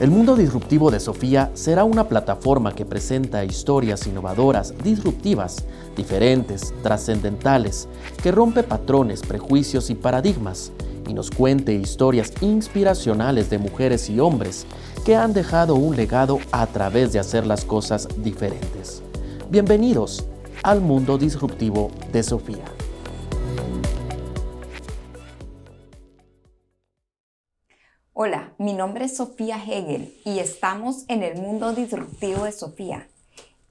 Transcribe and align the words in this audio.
El 0.00 0.12
mundo 0.12 0.36
disruptivo 0.36 0.92
de 0.92 1.00
Sofía 1.00 1.50
será 1.54 1.82
una 1.82 2.04
plataforma 2.08 2.72
que 2.72 2.84
presenta 2.84 3.44
historias 3.44 4.06
innovadoras, 4.06 4.72
disruptivas, 4.84 5.64
diferentes, 5.96 6.72
trascendentales, 6.84 7.88
que 8.22 8.30
rompe 8.30 8.62
patrones, 8.62 9.22
prejuicios 9.22 9.90
y 9.90 9.96
paradigmas, 9.96 10.70
y 11.08 11.14
nos 11.14 11.32
cuente 11.32 11.74
historias 11.74 12.32
inspiracionales 12.40 13.50
de 13.50 13.58
mujeres 13.58 14.08
y 14.08 14.20
hombres 14.20 14.66
que 15.04 15.16
han 15.16 15.32
dejado 15.32 15.74
un 15.74 15.96
legado 15.96 16.38
a 16.52 16.68
través 16.68 17.12
de 17.12 17.18
hacer 17.18 17.44
las 17.44 17.64
cosas 17.64 18.06
diferentes. 18.18 19.02
Bienvenidos 19.50 20.24
al 20.62 20.80
mundo 20.80 21.18
disruptivo 21.18 21.90
de 22.12 22.22
Sofía. 22.22 22.77
Hola, 28.20 28.52
mi 28.58 28.72
nombre 28.72 29.04
es 29.04 29.16
Sofía 29.16 29.62
Hegel 29.64 30.12
y 30.24 30.40
estamos 30.40 31.04
en 31.06 31.22
el 31.22 31.40
mundo 31.40 31.72
disruptivo 31.72 32.46
de 32.46 32.50
Sofía. 32.50 33.06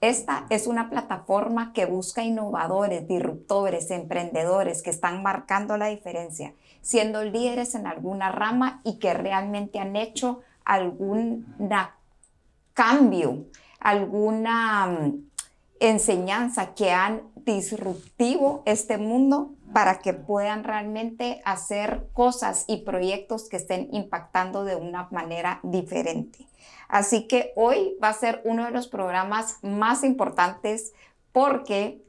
Esta 0.00 0.46
es 0.48 0.66
una 0.66 0.88
plataforma 0.88 1.74
que 1.74 1.84
busca 1.84 2.24
innovadores, 2.24 3.06
disruptores, 3.06 3.90
emprendedores 3.90 4.80
que 4.80 4.88
están 4.88 5.22
marcando 5.22 5.76
la 5.76 5.88
diferencia, 5.88 6.54
siendo 6.80 7.24
líderes 7.24 7.74
en 7.74 7.86
alguna 7.86 8.32
rama 8.32 8.80
y 8.84 8.98
que 8.98 9.12
realmente 9.12 9.80
han 9.80 9.96
hecho 9.96 10.40
algún 10.64 11.44
cambio, 12.72 13.44
alguna 13.80 14.86
mm, 14.86 15.28
enseñanza 15.80 16.72
que 16.72 16.90
han 16.90 17.20
disruptivo 17.44 18.62
este 18.64 18.96
mundo 18.96 19.57
para 19.72 19.98
que 19.98 20.14
puedan 20.14 20.64
realmente 20.64 21.40
hacer 21.44 22.08
cosas 22.12 22.64
y 22.66 22.78
proyectos 22.78 23.48
que 23.48 23.56
estén 23.56 23.88
impactando 23.92 24.64
de 24.64 24.76
una 24.76 25.08
manera 25.10 25.60
diferente. 25.62 26.46
Así 26.88 27.26
que 27.26 27.52
hoy 27.54 27.96
va 28.02 28.08
a 28.08 28.14
ser 28.14 28.40
uno 28.44 28.64
de 28.64 28.70
los 28.70 28.88
programas 28.88 29.58
más 29.62 30.04
importantes 30.04 30.92
porque 31.32 32.02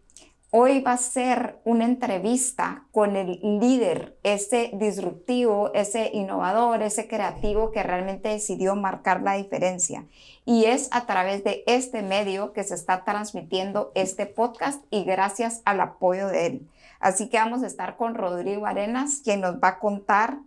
hoy 0.51 0.81
va 0.81 0.93
a 0.93 0.97
ser 0.97 1.59
una 1.63 1.85
entrevista 1.85 2.85
con 2.91 3.15
el 3.15 3.39
líder, 3.59 4.17
ese 4.23 4.71
disruptivo, 4.73 5.71
ese 5.73 6.09
innovador, 6.13 6.81
ese 6.81 7.07
creativo 7.07 7.71
que 7.71 7.83
realmente 7.83 8.29
decidió 8.29 8.75
marcar 8.75 9.21
la 9.21 9.33
diferencia. 9.33 10.05
Y 10.45 10.65
es 10.65 10.87
a 10.91 11.05
través 11.05 11.43
de 11.43 11.63
este 11.67 12.01
medio 12.01 12.53
que 12.53 12.63
se 12.63 12.73
está 12.73 13.03
transmitiendo 13.03 13.91
este 13.93 14.25
podcast 14.25 14.83
y 14.89 15.03
gracias 15.03 15.61
al 15.65 15.81
apoyo 15.81 16.27
de 16.27 16.45
él. 16.47 16.67
Así 16.99 17.29
que 17.29 17.37
vamos 17.37 17.63
a 17.63 17.67
estar 17.67 17.95
con 17.97 18.15
Rodrigo 18.15 18.65
Arenas, 18.65 19.21
quien 19.23 19.41
nos 19.41 19.55
va 19.55 19.69
a 19.69 19.79
contar 19.79 20.39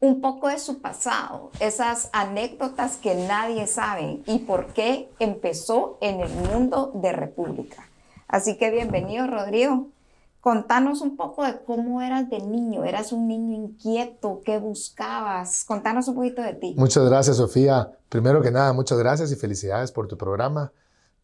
un 0.00 0.22
poco 0.22 0.48
de 0.48 0.58
su 0.58 0.80
pasado, 0.80 1.50
esas 1.60 2.08
anécdotas 2.14 2.96
que 2.96 3.14
nadie 3.14 3.66
sabe 3.66 4.22
y 4.26 4.38
por 4.40 4.72
qué 4.72 5.10
empezó 5.18 5.98
en 6.00 6.20
el 6.20 6.30
mundo 6.30 6.90
de 6.94 7.12
República. 7.12 7.86
Así 8.26 8.56
que 8.56 8.70
bienvenido, 8.70 9.26
Rodrigo. 9.26 9.88
Contanos 10.40 11.02
un 11.02 11.18
poco 11.18 11.44
de 11.44 11.62
cómo 11.64 12.00
eras 12.00 12.30
de 12.30 12.38
niño. 12.38 12.84
¿Eras 12.84 13.12
un 13.12 13.28
niño 13.28 13.54
inquieto? 13.54 14.40
¿Qué 14.42 14.58
buscabas? 14.58 15.64
Contanos 15.66 16.08
un 16.08 16.14
poquito 16.14 16.40
de 16.40 16.54
ti. 16.54 16.74
Muchas 16.78 17.04
gracias, 17.04 17.36
Sofía. 17.36 17.92
Primero 18.08 18.40
que 18.40 18.50
nada, 18.50 18.72
muchas 18.72 18.96
gracias 18.96 19.30
y 19.32 19.36
felicidades 19.36 19.92
por 19.92 20.08
tu 20.08 20.16
programa. 20.16 20.72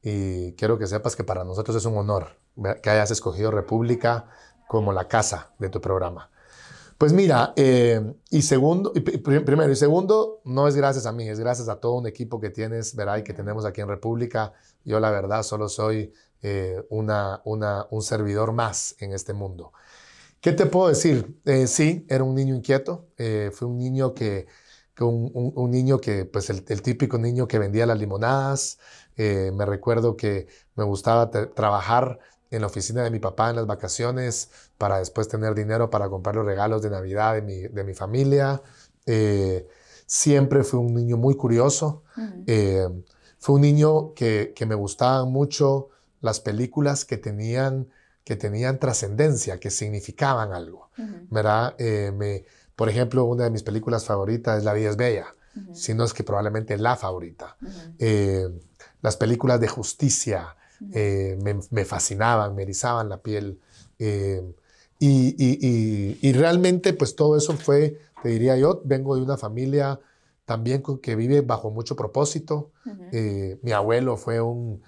Y 0.03 0.53
quiero 0.53 0.79
que 0.79 0.87
sepas 0.87 1.17
que 1.17 1.25
para 1.25 1.45
nosotros 1.45 1.75
es 1.79 1.87
un 1.87 1.97
honor 1.97 2.46
que 2.83 2.91
hayas 2.91 3.11
escogido 3.11 3.51
República 3.51 4.29
como 4.67 4.93
la 4.93 5.09
casa 5.09 5.53
de 5.59 5.69
tu 5.69 5.81
programa. 5.81 6.31
Pues 6.99 7.13
mira, 7.13 7.53
eh, 7.57 8.01
y 8.31 8.41
segundo, 8.41 8.91
primero 8.93 9.71
y 9.71 9.77
segundo, 9.77 10.41
no 10.45 10.67
es 10.67 10.77
gracias 10.77 11.05
a 11.05 11.13
mí, 11.13 11.29
es 11.29 11.39
gracias 11.39 11.69
a 11.69 11.79
todo 11.79 11.93
un 11.93 12.07
equipo 12.07 12.41
que 12.41 12.49
tienes, 12.49 12.97
verá, 12.97 13.19
y 13.19 13.23
que 13.23 13.35
tenemos 13.35 13.67
aquí 13.67 13.83
en 13.83 13.89
República. 13.89 14.55
Yo 14.83 14.99
la 14.99 15.11
verdad 15.11 15.43
solo 15.43 15.69
soy 15.69 16.15
eh, 16.41 16.83
una, 16.89 17.43
una, 17.45 17.87
un 17.91 18.01
servidor 18.01 18.53
más 18.53 18.97
en 18.99 19.13
este 19.13 19.35
mundo. 19.35 19.75
¿Qué 20.41 20.53
te 20.53 20.65
puedo 20.65 20.89
decir? 20.89 21.39
Eh, 21.45 21.67
sí, 21.67 22.07
era 22.09 22.25
un 22.25 22.35
niño 22.35 22.55
inquieto, 22.55 23.09
fue 23.17 23.69
un 23.69 23.77
niño 23.77 24.15
que, 24.15 24.47
un, 25.01 25.31
un, 25.55 25.71
niño 25.71 26.01
que, 26.01 26.25
pues 26.25 26.49
el, 26.49 26.65
el, 26.69 26.81
típico 26.81 27.19
niño 27.19 27.47
que 27.47 27.59
vendía 27.59 27.85
las 27.85 27.99
limonadas, 27.99 28.79
me 29.17 29.67
recuerdo 29.67 30.17
que 30.17 30.47
me 30.77 30.85
gustaba 30.85 31.31
trabajar 31.31 32.21
en 32.51 32.61
la 32.61 32.67
oficina 32.67 33.03
de 33.03 33.11
mi 33.11 33.19
papá 33.19 33.51
en 33.51 33.57
las 33.57 33.67
vacaciones 33.67 34.51
para 34.79 34.99
después 34.99 35.29
tener 35.29 35.55
dinero 35.55 35.91
para 35.91 36.09
comprar 36.09 36.37
los 36.37 36.47
regalos 36.47 36.83
de 36.83 36.91
Navidad 36.91 37.35
de 37.35 37.43
mi, 37.43 37.63
de 37.63 37.85
mi 37.85 37.95
familia. 37.95 38.63
Eh, 39.05 39.67
siempre 40.07 40.63
fui 40.65 40.81
un 40.81 40.95
niño 40.95 41.17
muy 41.17 41.35
curioso. 41.37 42.03
Eh, 42.47 42.89
fue 43.39 43.57
un 43.57 43.61
niño 43.61 44.15
que, 44.15 44.53
que, 44.57 44.67
me 44.67 44.75
gustaban 44.75 45.31
mucho 45.31 45.91
las 46.21 46.41
películas 46.41 47.05
que 47.05 47.19
tenían, 47.19 47.89
que 48.25 48.37
tenían 48.37 48.79
trascendencia, 48.79 49.59
que 49.59 49.71
significaban 49.71 50.53
algo. 50.53 50.91
¿verdad? 51.31 51.77
me, 51.79 52.45
por 52.75 52.89
ejemplo, 52.89 53.25
una 53.25 53.45
de 53.45 53.51
mis 53.51 53.63
películas 53.63 54.05
favoritas 54.05 54.59
es 54.59 54.65
La 54.65 54.73
vida 54.73 54.91
es 54.91 54.97
bella, 54.97 55.35
si 55.73 55.95
no 55.95 56.05
es 56.05 56.13
que 56.13 56.25
probablemente 56.25 56.77
la 56.79 56.97
favorita 56.97 57.57
las 59.07 59.17
películas 59.17 59.61
de 59.61 59.69
justicia 59.69 60.57
eh, 60.93 61.39
me, 61.71 61.85
fascinaban, 61.85 62.55
me 62.55 62.63
erizaban 62.63 63.09
la 63.09 63.19
piel. 63.19 63.59
Eh, 63.99 64.43
y, 64.99 66.33
realmente, 66.33 66.93
pues 66.93 67.17
todo 67.17 67.37
eso 67.37 67.55
fue, 67.55 67.99
te 68.23 68.31
diría 68.31 68.57
yo, 68.57 68.81
vengo 68.85 69.17
de 69.17 69.23
una 69.23 69.37
familia 69.37 70.01
también 70.45 70.83
que 71.03 71.17
vive 71.17 71.41
bajo 71.41 71.71
mucho 71.71 71.97
propósito. 71.97 72.71
Eh, 73.13 73.59
mi 73.63 73.73
abuelo 73.73 74.17
fue 74.17 74.41
un, 74.41 74.81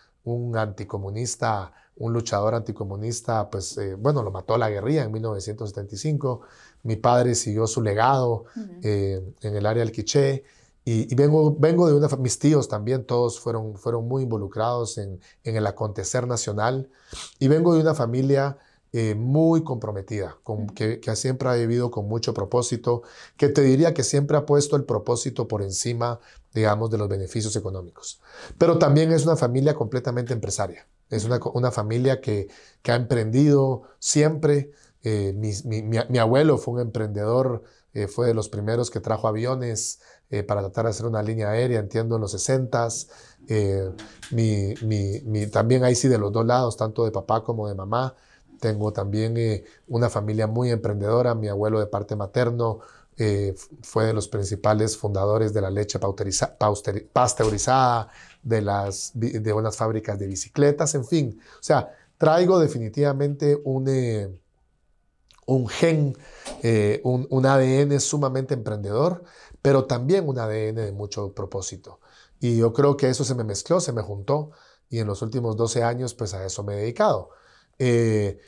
anticomunista, 0.56 1.72
un 1.96 2.12
luchador 2.12 2.54
anticomunista, 2.54 3.50
pues 3.50 3.78
bueno, 3.98 4.22
lo 4.22 4.30
mató 4.30 4.56
la 4.56 4.70
guerrilla 4.70 5.04
en 5.04 5.12
1975. 5.12 6.42
Mi 6.84 6.96
padre 6.96 7.34
siguió 7.34 7.66
su 7.66 7.82
legado 7.82 8.44
en 8.82 9.34
el 9.42 9.66
área 9.66 9.82
del 9.82 9.92
Quiché. 9.92 10.44
Y, 10.90 11.14
vengo, 11.14 11.54
vengo 11.58 11.86
de 11.86 11.92
una, 11.92 12.08
mis 12.16 12.38
tíos 12.38 12.66
también, 12.66 13.04
todos 13.04 13.38
fueron, 13.40 13.76
fueron 13.76 14.08
muy 14.08 14.22
involucrados 14.22 14.96
en, 14.96 15.20
en 15.44 15.54
el 15.54 15.66
acontecer 15.66 16.26
nacional. 16.26 16.88
Y 17.38 17.48
vengo 17.48 17.74
de 17.74 17.82
una 17.82 17.94
familia 17.94 18.56
eh, 18.94 19.14
muy 19.14 19.64
comprometida, 19.64 20.38
con, 20.42 20.66
que, 20.68 20.98
que, 20.98 21.14
siempre 21.14 21.46
ha 21.50 21.52
vivido 21.52 21.90
con 21.90 22.08
mucho 22.08 22.32
propósito, 22.32 23.02
que 23.36 23.50
te 23.50 23.60
diría 23.60 23.92
que 23.92 24.02
siempre 24.02 24.38
ha 24.38 24.46
puesto 24.46 24.76
el 24.76 24.84
propósito 24.84 25.46
por 25.46 25.60
encima, 25.60 26.20
digamos, 26.54 26.90
de 26.90 26.96
los 26.96 27.06
beneficios 27.06 27.54
económicos. 27.54 28.22
Pero 28.56 28.78
también 28.78 29.12
es 29.12 29.26
una 29.26 29.36
familia 29.36 29.74
completamente 29.74 30.32
empresaria. 30.32 30.86
Es 31.10 31.26
una, 31.26 31.38
una 31.52 31.70
familia 31.70 32.22
que, 32.22 32.48
que 32.80 32.92
ha 32.92 32.96
emprendido 32.96 33.82
siempre. 33.98 34.70
Eh, 35.02 35.34
mi, 35.36 35.52
mi, 35.66 35.82
mi, 35.82 36.18
abuelo 36.18 36.56
fue 36.56 36.74
un 36.74 36.80
emprendedor, 36.80 37.62
eh, 37.92 38.08
fue 38.08 38.26
de 38.26 38.32
los 38.32 38.48
primeros 38.48 38.90
que 38.90 39.00
trajo 39.00 39.28
aviones 39.28 40.00
eh, 40.30 40.42
para 40.42 40.60
tratar 40.60 40.84
de 40.84 40.90
hacer 40.90 41.06
una 41.06 41.22
línea 41.22 41.50
aérea, 41.50 41.80
entiendo, 41.80 42.16
en 42.16 42.20
los 42.20 42.32
60 42.32 42.88
eh, 43.48 43.90
mi, 44.30 44.74
mi, 44.82 45.46
también 45.46 45.84
ahí 45.84 45.94
sí 45.94 46.06
de 46.08 46.18
los 46.18 46.30
dos 46.32 46.44
lados, 46.44 46.76
tanto 46.76 47.04
de 47.04 47.10
papá 47.10 47.42
como 47.42 47.66
de 47.66 47.74
mamá. 47.74 48.14
Tengo 48.60 48.92
también 48.92 49.36
eh, 49.38 49.64
una 49.86 50.10
familia 50.10 50.46
muy 50.46 50.70
emprendedora. 50.70 51.34
Mi 51.34 51.48
abuelo 51.48 51.80
de 51.80 51.86
parte 51.86 52.14
materno 52.16 52.80
fue 53.82 54.04
de 54.04 54.12
los 54.12 54.28
principales 54.28 54.96
fundadores 54.96 55.52
de 55.52 55.60
la 55.60 55.70
leche 55.70 55.98
pasteurizada, 57.12 58.08
de, 58.44 58.62
las, 58.62 59.10
de 59.14 59.52
unas 59.52 59.76
fábricas 59.76 60.20
de 60.20 60.28
bicicletas, 60.28 60.94
en 60.94 61.04
fin. 61.04 61.40
O 61.54 61.62
sea, 61.62 61.90
traigo 62.16 62.60
definitivamente 62.60 63.60
un, 63.64 63.88
un 65.46 65.66
gen, 65.66 66.16
un, 67.04 67.26
un 67.30 67.46
ADN 67.46 68.00
sumamente 68.00 68.54
emprendedor 68.54 69.24
pero 69.62 69.84
también 69.84 70.28
un 70.28 70.38
ADN 70.38 70.76
de 70.76 70.92
mucho 70.92 71.32
propósito. 71.34 72.00
Y 72.40 72.56
yo 72.58 72.72
creo 72.72 72.96
que 72.96 73.08
eso 73.08 73.24
se 73.24 73.34
me 73.34 73.44
mezcló, 73.44 73.80
se 73.80 73.92
me 73.92 74.02
juntó 74.02 74.50
y 74.88 75.00
en 75.00 75.06
los 75.06 75.22
últimos 75.22 75.56
12 75.56 75.82
años 75.82 76.14
pues 76.14 76.34
a 76.34 76.44
eso 76.44 76.62
me 76.62 76.74
he 76.74 76.76
dedicado. 76.78 77.30
Eh, 77.78 78.38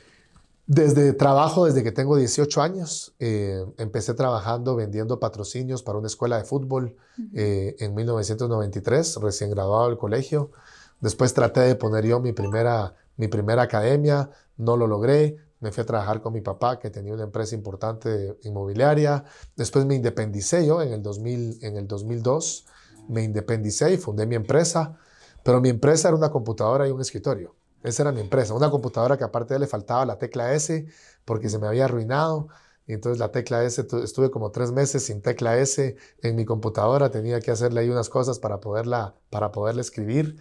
desde 0.66 1.12
trabajo, 1.12 1.64
desde 1.64 1.82
que 1.82 1.90
tengo 1.90 2.16
18 2.16 2.62
años, 2.62 3.14
eh, 3.18 3.64
empecé 3.76 4.14
trabajando 4.14 4.76
vendiendo 4.76 5.18
patrocinios 5.18 5.82
para 5.82 5.98
una 5.98 6.06
escuela 6.06 6.36
de 6.36 6.44
fútbol 6.44 6.96
eh, 7.34 7.74
en 7.80 7.94
1993, 7.94 9.16
recién 9.16 9.50
graduado 9.50 9.88
del 9.88 9.98
colegio. 9.98 10.52
Después 11.00 11.34
traté 11.34 11.60
de 11.60 11.74
poner 11.74 12.06
yo 12.06 12.20
mi 12.20 12.32
primera, 12.32 12.94
mi 13.16 13.26
primera 13.26 13.62
academia, 13.62 14.30
no 14.58 14.76
lo 14.76 14.86
logré, 14.86 15.38
me 15.60 15.72
fui 15.72 15.82
a 15.82 15.86
trabajar 15.86 16.22
con 16.22 16.32
mi 16.32 16.40
papá, 16.40 16.78
que 16.78 16.90
tenía 16.90 17.12
una 17.12 17.24
empresa 17.24 17.54
importante 17.54 18.38
inmobiliaria. 18.42 19.24
Después 19.56 19.84
me 19.84 19.94
independicé 19.94 20.66
yo 20.66 20.80
en 20.80 20.92
el, 20.92 21.02
2000, 21.02 21.58
en 21.62 21.76
el 21.76 21.86
2002. 21.86 22.66
Me 23.08 23.22
independicé 23.22 23.92
y 23.92 23.98
fundé 23.98 24.26
mi 24.26 24.36
empresa. 24.36 24.98
Pero 25.44 25.60
mi 25.60 25.68
empresa 25.68 26.08
era 26.08 26.16
una 26.16 26.30
computadora 26.30 26.88
y 26.88 26.90
un 26.90 27.00
escritorio. 27.00 27.54
Esa 27.82 28.02
era 28.04 28.12
mi 28.12 28.20
empresa. 28.22 28.54
Una 28.54 28.70
computadora 28.70 29.18
que 29.18 29.24
aparte 29.24 29.58
le 29.58 29.66
faltaba 29.66 30.06
la 30.06 30.18
tecla 30.18 30.52
S 30.54 30.86
porque 31.26 31.50
se 31.50 31.58
me 31.58 31.66
había 31.66 31.84
arruinado. 31.84 32.48
Y 32.86 32.94
entonces 32.94 33.18
la 33.18 33.30
tecla 33.30 33.62
S, 33.62 33.86
estuve 34.02 34.30
como 34.30 34.50
tres 34.50 34.72
meses 34.72 35.04
sin 35.04 35.20
tecla 35.20 35.58
S 35.58 35.94
en 36.22 36.36
mi 36.36 36.44
computadora, 36.44 37.10
tenía 37.10 37.38
que 37.40 37.50
hacerle 37.52 37.82
ahí 37.82 37.88
unas 37.88 38.08
cosas 38.08 38.38
para 38.40 38.60
poderla, 38.60 39.14
para 39.28 39.52
poderla 39.52 39.82
escribir. 39.82 40.38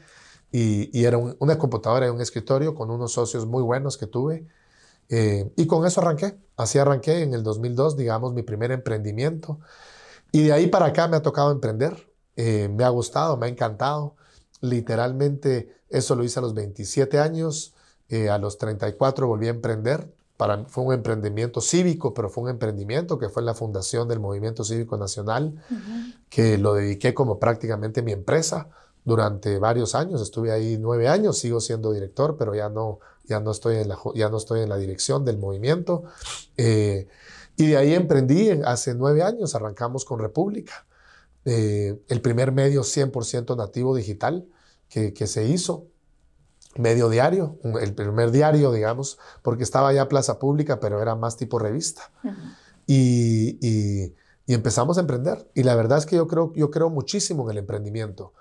Y 0.52 1.04
era 1.04 1.18
una 1.18 1.60
computadora 1.60 2.08
y 2.08 2.10
un 2.10 2.22
escritorio 2.22 2.74
con 2.74 2.90
unos 2.90 3.12
socios 3.12 3.46
muy 3.46 3.62
buenos 3.62 3.98
que 3.98 4.08
tuve. 4.08 4.48
Eh, 5.10 5.52
y 5.56 5.68
con 5.68 5.86
eso 5.86 6.02
arranqué. 6.02 6.38
Así 6.56 6.78
arranqué 6.78 7.24
en 7.24 7.34
el 7.34 7.44
2002, 7.44 7.98
digamos, 7.98 8.34
mi 8.34 8.44
primer 8.44 8.72
emprendimiento. 8.72 9.60
Y 10.32 10.44
de 10.44 10.54
ahí 10.54 10.68
para 10.68 10.88
acá 10.88 11.08
me 11.08 11.18
ha 11.18 11.22
tocado 11.22 11.52
emprender. 11.52 12.08
Eh, 12.36 12.70
me 12.70 12.84
ha 12.84 12.90
gustado, 12.90 13.36
me 13.36 13.48
ha 13.48 13.50
encantado. 13.50 14.16
Literalmente 14.62 15.76
eso 15.90 16.16
lo 16.16 16.24
hice 16.24 16.40
a 16.40 16.42
los 16.42 16.54
27 16.54 17.20
años. 17.20 17.74
Eh, 18.08 18.30
a 18.30 18.38
los 18.38 18.58
34 18.58 19.28
volví 19.28 19.48
a 19.48 19.52
emprender. 19.52 20.14
Para, 20.38 20.64
fue 20.66 20.86
un 20.86 20.94
emprendimiento 20.94 21.60
cívico, 21.60 22.14
pero 22.14 22.30
fue 22.30 22.44
un 22.46 22.50
emprendimiento 22.50 23.20
que 23.20 23.28
fue 23.28 23.44
la 23.44 23.54
fundación 23.54 24.08
del 24.08 24.22
Movimiento 24.22 24.64
Cívico 24.64 24.96
Nacional, 24.96 25.62
que 26.30 26.58
lo 26.58 26.76
dediqué 26.76 27.14
como 27.14 27.40
prácticamente 27.40 28.02
mi 28.02 28.14
empresa 28.14 28.70
durante 29.06 29.60
varios 29.60 29.96
años. 29.96 30.22
Estuve 30.22 30.52
ahí 30.52 30.78
nueve 30.80 31.08
años, 31.08 31.38
sigo 31.38 31.60
siendo 31.60 31.92
director, 31.92 32.36
pero 32.38 32.56
ya 32.56 32.70
no, 32.70 33.00
ya 33.26 33.40
no, 33.40 33.52
estoy, 33.52 33.78
en 33.78 33.90
la, 33.90 34.00
ya 34.16 34.30
no 34.30 34.38
estoy 34.38 34.62
en 34.62 34.70
la 34.70 34.78
dirección 34.78 35.24
del 35.26 35.38
movimiento. 35.38 36.04
Eh, 36.58 37.08
y 37.56 37.68
de 37.68 37.78
ahí 37.78 37.94
emprendí 37.94 38.50
hace 38.66 38.96
nueve 38.96 39.22
años, 39.22 39.54
arrancamos 39.56 40.06
con 40.06 40.20
República, 40.20 40.86
eh, 41.46 42.00
el 42.08 42.22
primer 42.22 42.52
medio 42.52 42.84
100% 42.84 43.56
nativo 43.58 43.96
digital 43.96 44.46
que, 44.90 45.14
que, 45.14 45.28
se 45.28 45.46
hizo, 45.46 45.88
medio 46.76 47.10
diario, 47.10 47.58
el 47.82 47.94
primer 47.94 48.32
diario, 48.32 48.72
digamos, 48.72 49.20
porque 49.42 49.64
estaba 49.64 49.92
ya 49.94 50.08
Plaza 50.08 50.40
Pública, 50.40 50.80
pero 50.80 51.02
era 51.02 51.16
más 51.16 51.38
tipo 51.38 51.60
revista. 51.60 52.12
y, 52.88 53.58
y, 53.62 54.16
y, 54.48 54.54
empezamos 54.54 54.98
a 54.98 55.02
emprender. 55.02 55.50
Y 55.54 55.64
la 55.64 55.76
verdad 55.76 55.98
es 55.98 56.06
que 56.06 56.16
yo 56.16 56.28
creo, 56.28 56.54
yo 56.56 56.72
creo 56.72 56.90
muchísimo 56.90 57.44
en 57.44 57.52
el 57.52 57.58
emprendimiento, 57.60 58.34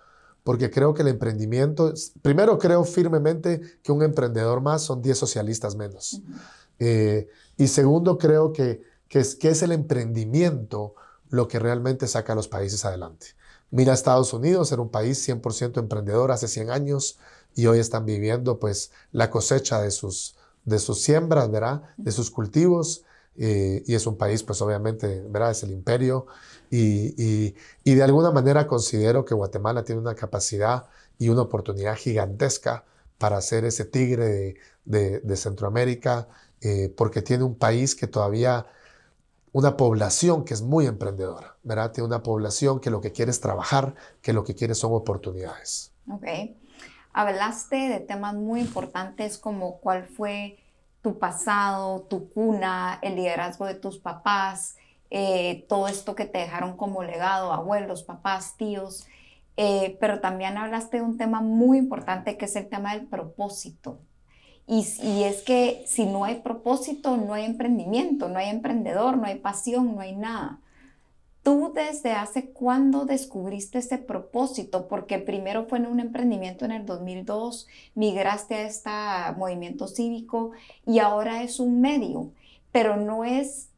porque 0.45 0.71
creo 0.71 0.95
que 0.95 1.03
el 1.03 1.09
emprendimiento, 1.09 1.93
primero 2.23 2.59
creo 2.59 2.85
firmemente 2.85 3.61
que 3.83 3.93
un 3.93 4.03
emprendedor 4.03 4.61
más 4.61 4.83
son 4.83 5.03
10 5.03 5.19
socialistas 5.19 5.77
menos. 5.77 6.23
eh, 6.79 7.29
y 7.57 7.67
segundo, 7.67 8.19
creo 8.19 8.53
que 8.53 8.83
que 9.09 9.21
es, 9.21 9.35
que 9.35 9.49
es 9.49 9.63
el 9.63 9.73
emprendimiento 9.73 10.95
lo 11.31 11.49
que 11.49 11.59
realmente 11.59 12.07
saca 12.07 12.33
a 12.33 12.37
los 12.37 12.49
países 12.49 12.85
adelante. 12.85 13.29
Mira 13.71 13.93
Estados 13.93 14.33
Unidos, 14.33 14.73
era 14.73 14.81
un 14.81 14.91
país 14.91 15.19
100% 15.27 15.79
emprendedor 15.81 16.31
hace 16.31 16.49
100 16.49 16.71
años 16.71 17.19
y 17.55 17.67
hoy 17.67 17.81
están 17.81 18.07
viviendo 18.07 18.59
pues 18.59 18.93
la 19.13 19.31
cosecha 19.31 19.83
de 19.83 19.91
sus, 19.91 20.37
de 20.65 20.79
sus 20.79 21.03
siembras, 21.03 21.51
¿verdad? 21.51 21.83
De 21.97 22.13
sus 22.13 22.31
cultivos. 22.31 23.05
Eh, 23.41 23.85
y 23.87 23.95
es 23.95 24.07
un 24.07 24.17
país, 24.17 24.43
pues 24.43 24.61
obviamente, 24.63 25.23
¿verdad? 25.29 25.51
Es 25.53 25.63
el 25.63 25.71
imperio. 25.71 26.27
Y, 26.71 27.55
de 27.85 28.03
alguna 28.03 28.31
manera 28.31 28.67
considero 28.67 29.25
que 29.25 29.35
Guatemala 29.35 29.85
tiene 29.85 30.01
una 30.01 30.15
capacidad 30.15 30.87
y 31.19 31.29
una 31.31 31.43
oportunidad 31.43 31.97
gigantesca 31.97 32.85
para 33.19 33.41
ser 33.41 33.65
ese 33.65 33.85
tigre 33.85 34.57
de 34.85 35.37
Centroamérica, 35.37 36.29
eh, 36.61 36.93
porque 36.97 37.23
tiene 37.23 37.45
un 37.45 37.55
país 37.55 37.95
que 37.95 38.09
todavía 38.09 38.67
una 39.53 39.77
población 39.77 40.45
que 40.45 40.55
es 40.55 40.63
muy 40.63 40.87
emprendedora, 40.87 41.57
¿verdad? 41.63 41.93
Tiene 41.93 42.09
una 42.09 42.23
población 42.23 42.81
que 42.81 42.91
lo 42.91 43.01
que 43.01 43.13
quiere 43.13 43.31
es 43.31 43.41
trabajar, 43.41 43.95
que 44.23 44.33
lo 44.33 44.45
que 44.45 44.55
quiere 44.55 44.75
son 44.75 44.93
oportunidades. 44.93 45.93
Ok. 46.11 46.27
Hablaste 47.13 47.77
de 47.77 48.01
temas 48.01 48.35
muy 48.35 48.61
importantes 48.61 49.39
como 49.39 49.79
cuál 49.79 50.07
fue 50.07 50.59
tu 51.01 51.19
pasado, 51.19 52.03
tu 52.03 52.29
cuna, 52.31 52.99
el 53.03 53.15
liderazgo 53.15 53.67
de 53.67 53.75
tus 53.75 53.99
papás, 53.99 54.77
eh, 55.11 55.65
todo 55.69 55.89
esto 55.89 56.15
que 56.15 56.27
te 56.27 56.39
dejaron 56.39 56.77
como 56.77 57.03
legado, 57.03 57.53
abuelos, 57.53 58.03
papás, 58.03 58.57
tíos, 58.57 59.07
eh, 59.57 59.97
pero 60.01 60.21
también 60.21 60.57
hablaste 60.57 60.99
de 60.99 61.03
un 61.03 61.17
tema 61.17 61.41
muy 61.41 61.79
importante 61.79 62.37
que 62.37 62.45
es 62.45 62.57
el 62.57 62.69
tema 62.69 62.95
del 62.95 63.07
propósito. 63.07 63.99
Y, 64.67 64.87
y, 65.03 65.25
es 65.25 65.43
que 65.43 65.83
si 65.87 66.05
no 66.05 66.25
hay 66.25 66.37
propósito, 66.37 67.17
no 67.17 67.33
hay 67.33 67.47
emprendimiento, 67.47 68.29
no 68.29 68.39
hay 68.39 68.51
emprendedor, 68.51 69.17
no 69.17 69.25
hay 69.27 69.37
pasión, 69.37 69.95
no 69.95 70.03
hay 70.03 70.15
nada. 70.15 70.61
¿Tú 71.43 71.73
desde 71.75 72.13
hace 72.13 72.51
cuándo 72.51 73.07
descubriste 73.07 73.79
ese 73.79 73.97
propósito? 73.97 74.87
Porque 74.87 75.19
primero 75.19 75.65
fue 75.67 75.79
en 75.79 75.87
un 75.87 75.99
emprendimiento 75.99 76.67
en 76.67 76.73
el 76.73 76.85
2002, 76.85 77.67
migraste 77.95 78.57
a 78.57 78.67
este 78.67 78.91
movimiento 79.39 79.89
cívico 79.89 80.51
y 80.85 80.99
ahora 80.99 81.43
es 81.43 81.59
un 81.59 81.81
medio, 81.81 82.33
pero 82.71 82.97
no 82.97 83.25
es 83.25 83.71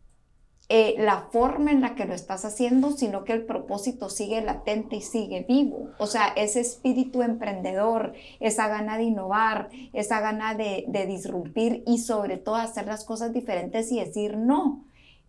eh, 0.73 0.95
la 0.99 1.27
forma 1.33 1.73
en 1.73 1.81
la 1.81 1.97
que 1.97 2.05
lo 2.05 2.15
estás 2.15 2.45
haciendo, 2.45 2.93
sino 2.93 3.25
que 3.25 3.33
el 3.33 3.45
propósito 3.45 4.09
sigue 4.09 4.41
latente 4.41 4.95
y 4.95 5.03
sigue 5.03 5.45
vivo. 5.49 5.91
O 5.99 6.07
sea, 6.07 6.29
ese 6.29 6.61
espíritu 6.61 7.23
emprendedor, 7.23 8.13
esa 8.39 8.69
gana 8.69 8.97
de 8.97 9.03
innovar, 9.03 9.69
esa 9.93 10.21
gana 10.21 10.55
de, 10.55 10.85
de 10.87 11.07
disrumpir 11.07 11.83
y 11.89 11.99
sobre 11.99 12.37
todo 12.37 12.55
hacer 12.55 12.87
las 12.87 13.05
cosas 13.05 13.33
diferentes 13.33 13.91
y 13.91 13.99
decir 13.99 14.37
no. 14.37 14.85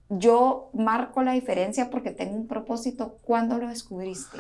Yo 0.10 0.70
marco 0.74 1.24
la 1.24 1.32
diferencia 1.32 1.90
porque 1.90 2.12
tengo 2.12 2.36
un 2.36 2.46
propósito. 2.48 3.18
¿Cuándo 3.24 3.58
lo 3.58 3.68
descubriste? 3.68 4.38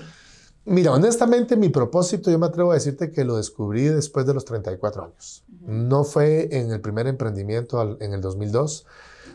Mira, 0.65 0.91
honestamente 0.91 1.57
mi 1.57 1.69
propósito 1.69 2.29
yo 2.29 2.37
me 2.37 2.45
atrevo 2.45 2.73
a 2.73 2.75
decirte 2.75 3.09
que 3.09 3.25
lo 3.25 3.37
descubrí 3.37 3.85
después 3.85 4.27
de 4.27 4.35
los 4.35 4.45
34 4.45 5.05
años. 5.05 5.43
Uh 5.49 5.65
-huh. 5.65 5.71
No 5.71 6.03
fue 6.03 6.55
en 6.55 6.69
el 6.69 6.79
primer 6.79 7.07
emprendimiento 7.07 7.97
en 7.99 8.13
el 8.13 8.21
2002. 8.21 8.85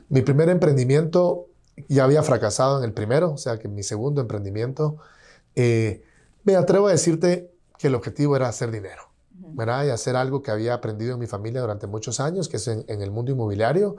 Mi 0.09 0.23
primer 0.23 0.49
emprendimiento 0.49 1.49
ya 1.89 2.05
había 2.05 2.23
fracasado 2.23 2.79
en 2.79 2.85
el 2.85 2.93
primero, 2.93 3.33
o 3.33 3.39
sea 3.39 3.59
que 3.59 3.69
mi 3.69 3.83
segundo 3.83 4.21
emprendimiento, 4.21 4.97
eh, 5.55 6.03
me 6.45 6.57
atrevo 6.57 6.89
a 6.89 6.93
decirte 6.93 7.51
que 7.79 7.89
el 7.89 7.95
objetivo 7.95 8.37
era 8.37 8.49
hacer 8.49 8.71
dinero, 8.71 9.03
¿verdad? 9.31 9.87
Y 9.87 9.91
hacer 9.91 10.17
algo 10.17 10.43
que 10.43 10.51
había 10.51 10.75
aprendido 10.75 11.15
en 11.15 11.21
mi 11.21 11.27
familia 11.27 11.61
durante 11.61 11.87
muchos 11.87 12.21
años, 12.21 12.49
que 12.49 12.57
es 12.57 12.69
en, 12.69 12.85
en 12.89 13.03
el 13.03 13.11
mundo 13.11 13.33
inmobiliario. 13.33 13.97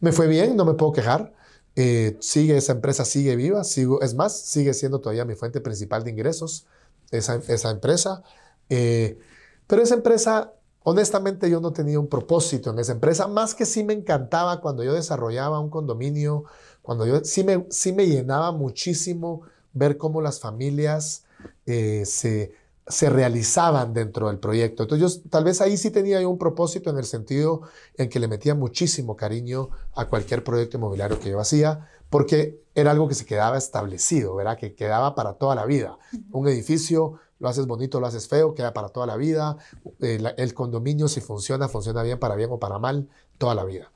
Me 0.00 0.12
fue 0.12 0.26
bien, 0.26 0.56
no 0.56 0.64
me 0.64 0.74
puedo 0.74 0.92
quejar. 0.92 1.32
Eh, 1.76 2.16
sigue, 2.20 2.56
esa 2.56 2.72
empresa 2.72 3.04
sigue 3.04 3.34
viva, 3.34 3.64
sigo, 3.64 4.00
es 4.00 4.14
más, 4.14 4.38
sigue 4.38 4.74
siendo 4.74 5.00
todavía 5.00 5.24
mi 5.24 5.34
fuente 5.34 5.60
principal 5.60 6.04
de 6.04 6.10
ingresos, 6.10 6.66
esa, 7.10 7.40
esa 7.48 7.70
empresa. 7.70 8.22
Eh, 8.68 9.18
pero 9.66 9.82
esa 9.82 9.94
empresa, 9.94 10.52
honestamente, 10.82 11.50
yo 11.50 11.60
no 11.60 11.72
tenía 11.72 11.98
un 11.98 12.08
propósito 12.08 12.70
en 12.70 12.78
esa 12.78 12.92
empresa, 12.92 13.26
más 13.26 13.54
que 13.54 13.66
sí 13.66 13.82
me 13.82 13.92
encantaba 13.92 14.60
cuando 14.60 14.84
yo 14.84 14.92
desarrollaba 14.92 15.58
un 15.58 15.70
condominio, 15.70 16.44
cuando 16.84 17.06
yo 17.06 17.24
sí 17.24 17.44
me, 17.44 17.64
sí 17.70 17.94
me 17.94 18.06
llenaba 18.06 18.52
muchísimo 18.52 19.40
ver 19.72 19.96
cómo 19.96 20.20
las 20.20 20.38
familias 20.38 21.24
eh, 21.64 22.02
se, 22.04 22.52
se 22.86 23.08
realizaban 23.08 23.94
dentro 23.94 24.28
del 24.28 24.38
proyecto. 24.38 24.82
Entonces, 24.82 25.14
yo, 25.14 25.30
tal 25.30 25.44
vez 25.44 25.62
ahí 25.62 25.78
sí 25.78 25.90
tenía 25.90 26.20
yo 26.20 26.28
un 26.28 26.36
propósito 26.36 26.90
en 26.90 26.98
el 26.98 27.06
sentido 27.06 27.62
en 27.96 28.10
que 28.10 28.20
le 28.20 28.28
metía 28.28 28.54
muchísimo 28.54 29.16
cariño 29.16 29.70
a 29.94 30.10
cualquier 30.10 30.44
proyecto 30.44 30.76
inmobiliario 30.76 31.18
que 31.18 31.30
yo 31.30 31.40
hacía, 31.40 31.88
porque 32.10 32.60
era 32.74 32.90
algo 32.90 33.08
que 33.08 33.14
se 33.14 33.24
quedaba 33.24 33.56
establecido, 33.56 34.34
¿verdad? 34.34 34.58
Que 34.58 34.74
quedaba 34.74 35.14
para 35.14 35.32
toda 35.32 35.54
la 35.54 35.64
vida. 35.64 35.96
Un 36.32 36.48
edificio, 36.48 37.14
lo 37.38 37.48
haces 37.48 37.66
bonito, 37.66 37.98
lo 37.98 38.08
haces 38.08 38.28
feo, 38.28 38.54
queda 38.54 38.74
para 38.74 38.90
toda 38.90 39.06
la 39.06 39.16
vida. 39.16 39.56
El, 40.00 40.34
el 40.36 40.52
condominio, 40.52 41.08
si 41.08 41.22
funciona, 41.22 41.66
funciona 41.66 42.02
bien 42.02 42.18
para 42.18 42.36
bien 42.36 42.50
o 42.52 42.58
para 42.58 42.78
mal, 42.78 43.08
toda 43.38 43.54
la 43.54 43.64
vida. 43.64 43.90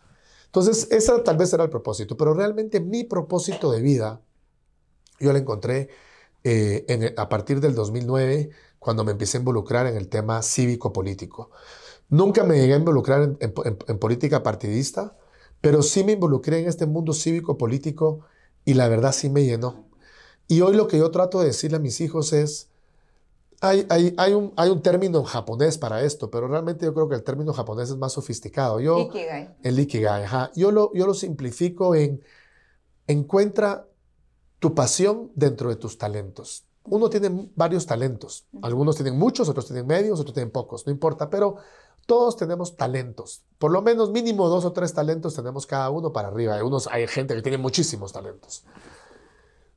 Entonces, 0.48 0.88
ese 0.90 1.12
tal 1.20 1.36
vez 1.36 1.52
era 1.52 1.64
el 1.64 1.70
propósito, 1.70 2.16
pero 2.16 2.34
realmente 2.34 2.80
mi 2.80 3.04
propósito 3.04 3.70
de 3.70 3.82
vida, 3.82 4.22
yo 5.20 5.32
lo 5.32 5.38
encontré 5.38 5.90
eh, 6.44 7.14
a 7.16 7.28
partir 7.28 7.60
del 7.60 7.74
2009, 7.74 8.50
cuando 8.78 9.04
me 9.04 9.12
empecé 9.12 9.36
a 9.36 9.40
involucrar 9.40 9.86
en 9.86 9.96
el 9.96 10.08
tema 10.08 10.42
cívico-político. 10.42 11.50
Nunca 12.08 12.44
me 12.44 12.56
llegué 12.58 12.74
a 12.74 12.78
involucrar 12.78 13.22
en, 13.22 13.36
en, 13.40 13.78
en, 13.86 13.98
política 13.98 14.42
partidista, 14.42 15.16
pero 15.60 15.82
sí 15.82 16.04
me 16.04 16.12
involucré 16.12 16.60
en 16.60 16.68
este 16.68 16.86
mundo 16.86 17.12
cívico-político 17.12 18.20
y 18.64 18.74
la 18.74 18.88
verdad 18.88 19.12
sí 19.12 19.28
me 19.28 19.44
llenó. 19.44 19.88
Y 20.46 20.62
hoy 20.62 20.74
lo 20.74 20.88
que 20.88 20.98
yo 20.98 21.10
trato 21.10 21.40
de 21.40 21.48
decirle 21.48 21.76
a 21.76 21.80
mis 21.80 22.00
hijos 22.00 22.32
es, 22.32 22.70
hay, 23.60 23.86
hay, 23.88 24.14
hay, 24.16 24.32
un, 24.34 24.52
hay 24.56 24.70
un 24.70 24.82
término 24.82 25.24
japonés 25.24 25.78
para 25.78 26.02
esto, 26.02 26.30
pero 26.30 26.46
realmente 26.46 26.84
yo 26.84 26.94
creo 26.94 27.08
que 27.08 27.16
el 27.16 27.24
término 27.24 27.52
japonés 27.52 27.90
es 27.90 27.96
más 27.96 28.12
sofisticado. 28.12 28.80
Yo, 28.80 28.98
Ikigai. 28.98 29.56
El 29.62 29.78
Ikigai, 29.78 30.24
ajá. 30.24 30.50
Yo 30.54 30.70
lo, 30.70 30.92
yo 30.94 31.06
lo 31.06 31.14
simplifico 31.14 31.94
en, 31.94 32.22
encuentra 33.06 33.86
tu 34.60 34.74
pasión 34.74 35.32
dentro 35.34 35.70
de 35.70 35.76
tus 35.76 35.98
talentos. 35.98 36.64
Uno 36.84 37.10
tiene 37.10 37.50
varios 37.54 37.86
talentos. 37.86 38.46
Algunos 38.62 38.96
tienen 38.96 39.18
muchos, 39.18 39.48
otros 39.48 39.66
tienen 39.66 39.86
medios, 39.86 40.20
otros 40.20 40.34
tienen 40.34 40.50
pocos, 40.50 40.86
no 40.86 40.92
importa, 40.92 41.28
pero 41.28 41.56
todos 42.06 42.36
tenemos 42.36 42.76
talentos. 42.76 43.42
Por 43.58 43.70
lo 43.70 43.82
menos 43.82 44.10
mínimo 44.10 44.48
dos 44.48 44.64
o 44.64 44.72
tres 44.72 44.94
talentos 44.94 45.34
tenemos 45.34 45.66
cada 45.66 45.90
uno 45.90 46.12
para 46.12 46.28
arriba. 46.28 46.54
Hay, 46.54 46.62
unos, 46.62 46.86
hay 46.86 47.06
gente 47.06 47.34
que 47.34 47.42
tiene 47.42 47.58
muchísimos 47.58 48.12
talentos. 48.12 48.64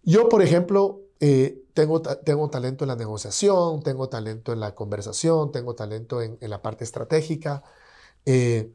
Yo, 0.03 0.29
por 0.29 0.41
ejemplo, 0.41 1.01
eh, 1.19 1.61
tengo, 1.73 2.01
tengo 2.01 2.49
talento 2.49 2.83
en 2.83 2.89
la 2.89 2.95
negociación, 2.95 3.81
tengo 3.83 4.09
talento 4.09 4.53
en 4.53 4.59
la 4.59 4.75
conversación, 4.75 5.51
tengo 5.51 5.75
talento 5.75 6.21
en, 6.21 6.37
en 6.41 6.49
la 6.49 6.61
parte 6.61 6.83
estratégica. 6.83 7.63
Eh, 8.25 8.71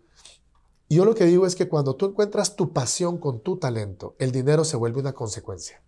yo 0.89 1.05
lo 1.05 1.15
que 1.15 1.25
digo 1.25 1.47
es 1.47 1.57
que 1.57 1.69
cuando 1.69 1.97
tú 1.97 2.07
encuentras 2.07 2.57
tu 2.57 2.73
pasión 2.73 3.19
con 3.19 3.41
tu 3.41 3.57
talento, 3.57 4.15
el 4.19 4.31
dinero 4.31 4.65
se 4.65 4.77
vuelve 4.77 5.01
una 5.01 5.13
consecuencia. 5.13 5.83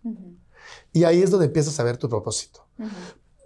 Y 0.91 1.05
ahí 1.05 1.21
es 1.21 1.31
donde 1.31 1.47
empiezas 1.47 1.79
a 1.79 1.83
ver 1.83 1.97
tu 1.97 2.09
propósito. 2.09 2.65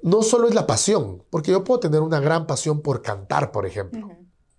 No 0.02 0.24
solo 0.24 0.48
es 0.48 0.56
la 0.56 0.68
pasión, 0.68 1.24
porque 1.30 1.52
yo 1.52 1.64
puedo 1.64 1.80
tener 1.80 2.02
una 2.02 2.20
gran 2.20 2.48
pasión 2.48 2.82
por 2.82 3.02
cantar, 3.02 3.52
por 3.52 3.66
ejemplo, 3.66 4.10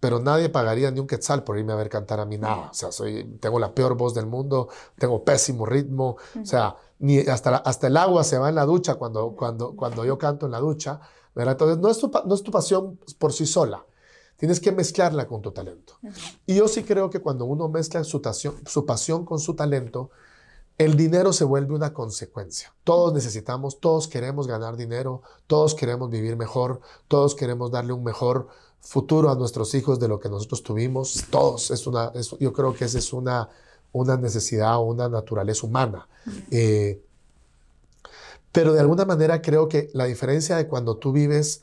pero 0.05 0.21
nadie 0.21 0.51
pagaría 0.51 0.91
ni 0.91 1.01
un 1.01 1.07
quetzal 1.07 1.45
por 1.45 1.57
irme 1.57 1.73
a 1.73 1.77
ver 1.77 1.89
cantar 1.89 2.21
a 2.21 2.27
mí 2.27 2.37
nada. 2.37 2.69
O 2.71 2.75
sea, 2.75 2.93
soy, 2.93 3.25
tengo 3.41 3.59
la 3.59 3.75
peor 3.75 3.97
voz 3.97 4.13
del 4.13 4.27
mundo, 4.27 4.69
tengo 4.99 5.25
pésimo 5.25 5.65
ritmo, 5.65 6.19
o 6.39 6.45
sea, 6.45 6.77
ni 6.99 7.21
hasta, 7.21 7.57
hasta 7.57 7.87
el 7.87 7.97
agua 7.97 8.23
se 8.23 8.37
va 8.37 8.51
en 8.51 8.55
la 8.55 8.67
ducha 8.67 8.97
cuando, 8.97 9.35
cuando, 9.35 9.75
cuando 9.75 10.05
yo 10.05 10.19
canto 10.19 10.45
en 10.45 10.53
la 10.53 10.61
ducha. 10.61 11.01
Entonces, 11.35 11.79
no 11.79 11.89
es, 11.89 11.97
tu, 11.97 12.11
no 12.27 12.35
es 12.35 12.43
tu 12.43 12.51
pasión 12.51 13.01
por 13.19 13.33
sí 13.33 13.47
sola. 13.47 13.83
Tienes 14.37 14.61
que 14.61 14.73
mezclarla 14.73 15.27
con 15.27 15.41
tu 15.41 15.53
talento. 15.53 15.95
Y 16.45 16.57
yo 16.57 16.69
sí 16.69 16.83
creo 16.83 17.09
que 17.09 17.21
cuando 17.21 17.47
uno 17.47 17.71
mezcla 17.71 18.05
su, 18.05 18.21
su 18.67 18.85
pasión 18.85 19.25
con 19.25 19.39
su 19.39 19.55
talento, 19.55 20.11
el 20.77 20.99
dinero 20.99 21.33
se 21.33 21.45
vuelve 21.45 21.75
una 21.75 21.95
consecuencia. 21.95 22.75
Todos 22.85 23.15
necesitamos, 23.15 23.81
todos 23.81 24.07
queremos 24.07 24.49
ganar 24.49 24.77
dinero, 24.77 25.23
todos 25.47 25.75
queremos 25.75 26.11
vivir 26.11 26.37
mejor, 26.37 26.83
todos 27.09 27.35
queremos 27.35 27.71
darle 27.71 27.95
un 27.95 28.05
mejor 28.05 28.49
futuro 28.85 29.31
a 29.31 29.35
nuestros 29.35 29.75
hijos 29.75 29.99
de 29.99 30.09
lo 30.09 30.21
que 30.21 30.29
nosotros 30.29 30.63
tuvimos. 30.63 31.25
Todos, 31.31 31.71
es 31.71 31.87
una, 31.87 32.13
yo 32.39 32.53
creo 32.53 32.75
que 32.75 32.85
esa 32.85 32.99
es 32.99 33.13
una, 33.13 33.49
una 33.93 34.17
necesidad 34.17 34.77
o 34.77 34.83
una 34.83 35.09
naturaleza 35.09 35.67
humana. 35.67 36.09
Eh, 36.51 37.03
pero 38.53 38.73
de 38.73 38.81
alguna 38.81 39.05
manera 39.05 39.43
creo 39.43 39.69
que 39.69 39.91
la 39.95 40.05
diferencia 40.05 40.57
de 40.57 40.69
cuando 40.69 40.97
tú 40.97 41.13
vives 41.13 41.63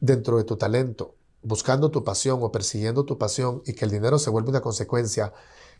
dentro 0.00 0.38
de 0.38 0.44
tu 0.44 0.56
talento 0.56 1.14
buscando 1.42 1.90
tu 1.90 2.04
pasión 2.04 2.38
o 2.42 2.52
persiguiendo 2.52 3.04
tu 3.04 3.18
pasión 3.18 3.62
y 3.66 3.74
que 3.74 3.84
el 3.84 3.90
dinero 3.90 4.18
se 4.18 4.30
vuelve 4.30 4.50
una 4.50 4.60
consecuencia, 4.60 5.32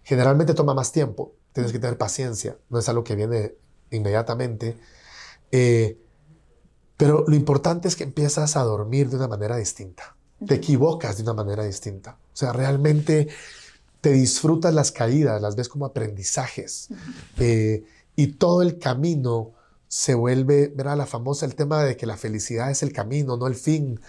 generalmente 0.02 0.54
toma 0.54 0.74
más 0.74 0.92
tiempo. 0.92 1.32
Tienes 1.52 1.72
que 1.72 1.78
tener 1.78 1.96
paciencia, 1.96 2.58
no 2.68 2.78
es 2.78 2.88
algo 2.88 3.04
que 3.04 3.14
viene 3.14 3.54
inmediatamente. 3.90 4.76
Eh, 5.52 5.98
pero 6.96 7.24
lo 7.26 7.34
importante 7.34 7.88
es 7.88 7.96
que 7.96 8.04
empiezas 8.04 8.56
a 8.56 8.62
dormir 8.62 9.08
de 9.08 9.16
una 9.16 9.28
manera 9.28 9.56
distinta. 9.56 10.16
Te 10.46 10.54
equivocas 10.54 11.16
de 11.16 11.22
una 11.22 11.34
manera 11.34 11.64
distinta. 11.64 12.18
O 12.32 12.36
sea, 12.36 12.52
realmente 12.52 13.28
te 14.00 14.12
disfrutas 14.12 14.74
las 14.74 14.90
caídas, 14.90 15.40
las 15.40 15.56
ves 15.56 15.68
como 15.68 15.86
aprendizajes. 15.86 16.88
Eh, 17.38 17.84
y 18.16 18.26
todo 18.28 18.62
el 18.62 18.78
camino 18.78 19.52
se 19.88 20.14
vuelve, 20.14 20.72
verá, 20.74 20.96
la 20.96 21.06
famosa, 21.06 21.46
el 21.46 21.54
tema 21.54 21.84
de 21.84 21.96
que 21.96 22.06
la 22.06 22.16
felicidad 22.16 22.70
es 22.70 22.82
el 22.82 22.92
camino, 22.92 23.36
no 23.36 23.46
el 23.46 23.54
fin. 23.54 24.00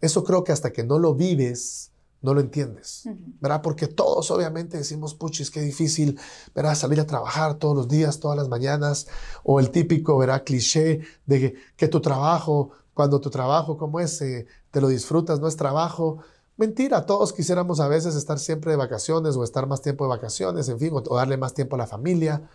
Eso 0.00 0.22
creo 0.22 0.44
que 0.44 0.52
hasta 0.52 0.72
que 0.72 0.84
no 0.84 0.98
lo 0.98 1.14
vives, 1.14 1.90
no 2.20 2.32
lo 2.32 2.40
entiendes, 2.40 3.08
¿verdad? 3.40 3.60
Porque 3.60 3.86
todos 3.86 4.30
obviamente 4.30 4.78
decimos, 4.78 5.14
puchis, 5.14 5.50
qué 5.50 5.60
difícil, 5.60 6.18
¿verdad? 6.54 6.74
Salir 6.74 7.00
a 7.00 7.06
trabajar 7.06 7.54
todos 7.54 7.76
los 7.76 7.88
días, 7.88 8.20
todas 8.20 8.36
las 8.36 8.48
mañanas, 8.48 9.06
o 9.42 9.60
el 9.60 9.70
típico, 9.70 10.16
¿verdad? 10.16 10.42
Cliché 10.44 11.00
de 11.26 11.54
que, 11.76 11.88
tu 11.88 12.00
trabajo, 12.00 12.70
cuando 12.94 13.20
tu 13.20 13.30
trabajo 13.30 13.76
como 13.76 14.00
ese, 14.00 14.46
te 14.70 14.80
lo 14.80 14.88
disfrutas, 14.88 15.40
no 15.40 15.48
es 15.48 15.56
trabajo. 15.56 16.18
Mentira, 16.56 17.04
todos 17.04 17.32
quisiéramos 17.32 17.80
a 17.80 17.88
veces 17.88 18.14
estar 18.14 18.38
siempre 18.38 18.70
de 18.70 18.76
vacaciones 18.76 19.36
o 19.36 19.44
estar 19.44 19.66
más 19.66 19.82
tiempo 19.82 20.04
de 20.04 20.10
vacaciones, 20.10 20.68
en 20.68 20.78
fin, 20.78 20.92
o 20.92 21.16
darle 21.16 21.36
más 21.36 21.52
tiempo 21.54 21.76
a 21.76 21.80
la 21.80 21.86
familia. 21.86 22.48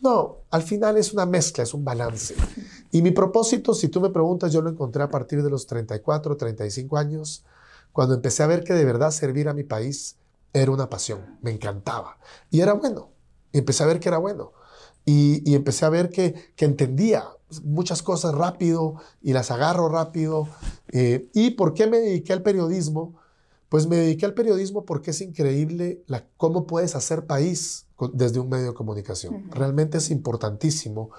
No, 0.00 0.38
al 0.50 0.62
final 0.62 0.96
es 0.96 1.12
una 1.12 1.26
mezcla, 1.26 1.64
es 1.64 1.74
un 1.74 1.84
balance. 1.84 2.34
Y 2.90 3.02
mi 3.02 3.10
propósito, 3.10 3.74
si 3.74 3.88
tú 3.88 4.00
me 4.00 4.10
preguntas, 4.10 4.52
yo 4.52 4.62
lo 4.62 4.70
encontré 4.70 5.02
a 5.02 5.10
partir 5.10 5.42
de 5.42 5.50
los 5.50 5.66
34, 5.66 6.36
35 6.36 6.96
años, 6.96 7.44
cuando 7.92 8.14
empecé 8.14 8.42
a 8.42 8.46
ver 8.46 8.64
que 8.64 8.74
de 8.74 8.84
verdad 8.84 9.10
servir 9.10 9.48
a 9.48 9.54
mi 9.54 9.64
país 9.64 10.16
era 10.52 10.70
una 10.70 10.88
pasión, 10.88 11.38
me 11.42 11.50
encantaba. 11.50 12.18
Y 12.50 12.60
era 12.60 12.72
bueno, 12.74 13.10
empecé 13.52 13.82
a 13.82 13.86
ver 13.86 14.00
que 14.00 14.08
era 14.08 14.18
bueno. 14.18 14.52
Y, 15.04 15.54
empecé 15.54 15.86
a 15.86 15.88
ver 15.88 16.10
que, 16.10 16.52
entendía 16.58 17.24
muchas 17.62 18.02
cosas 18.02 18.34
rápido 18.34 18.96
y 19.22 19.32
las 19.32 19.50
agarro 19.50 19.88
rápido. 19.88 20.48
Eh, 20.92 21.28
¿Y 21.34 21.52
por 21.52 21.74
qué 21.74 21.86
me 21.86 21.98
dediqué 21.98 22.32
al 22.32 22.42
periodismo? 22.42 23.14
Pues 23.68 23.86
me 23.86 23.96
dediqué 23.96 24.26
al 24.26 24.34
periodismo 24.34 24.84
porque 24.84 25.10
es 25.10 25.20
increíble 25.20 26.02
la, 26.06 26.24
cómo 26.36 26.66
puedes 26.66 26.94
hacer 26.94 27.26
país 27.26 27.86
desde 28.12 28.40
un 28.40 28.48
medio 28.48 28.68
de 28.68 28.74
comunicación. 28.74 29.50
Realmente 29.50 29.98
es 29.98 30.10
importantísimo. 30.10 31.10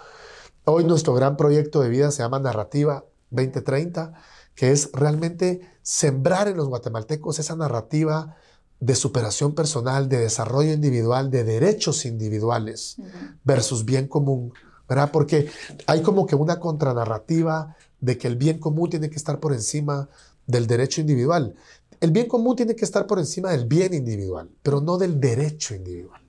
Hoy 0.66 0.84
nuestro 0.84 1.14
gran 1.14 1.38
proyecto 1.38 1.82
de 1.82 1.90
vida 1.90 2.12
se 2.12 2.24
llama 2.24 2.40
Narrativa 2.40 3.06
2030, 3.32 4.14
que 4.56 4.72
es 4.72 4.92
realmente 4.94 5.62
sembrar 5.82 6.48
en 6.48 6.58
los 6.58 6.68
guatemaltecos 6.68 7.40
esa 7.40 7.56
narrativa 7.56 8.36
de 8.80 8.96
superación 8.96 9.54
personal, 9.56 10.08
de 10.08 10.20
desarrollo 10.20 10.72
individual, 10.72 11.30
de 11.30 11.44
derechos 11.44 12.06
individuales 12.06 12.98
versus 13.44 13.84
bien 13.84 14.08
común, 14.08 14.54
¿verdad? 14.90 15.12
Porque 15.12 15.48
hay 15.86 16.02
como 16.02 16.26
que 16.26 16.36
una 16.36 16.60
contranarrativa 16.60 17.76
de 18.02 18.18
que 18.18 18.28
el 18.28 18.36
bien 18.36 18.60
común 18.60 18.90
tiene 18.90 19.10
que 19.10 19.18
estar 19.18 19.40
por 19.40 19.54
encima 19.54 20.10
del 20.48 20.66
derecho 20.66 21.02
individual. 21.02 21.56
El 22.02 22.12
bien 22.12 22.28
común 22.28 22.56
tiene 22.56 22.76
que 22.76 22.86
estar 22.86 23.06
por 23.06 23.20
encima 23.20 23.52
del 23.52 23.66
bien 23.66 23.94
individual, 23.94 24.50
pero 24.64 24.82
no 24.82 24.98
del 24.98 25.20
derecho 25.20 25.76
individual. 25.76 26.22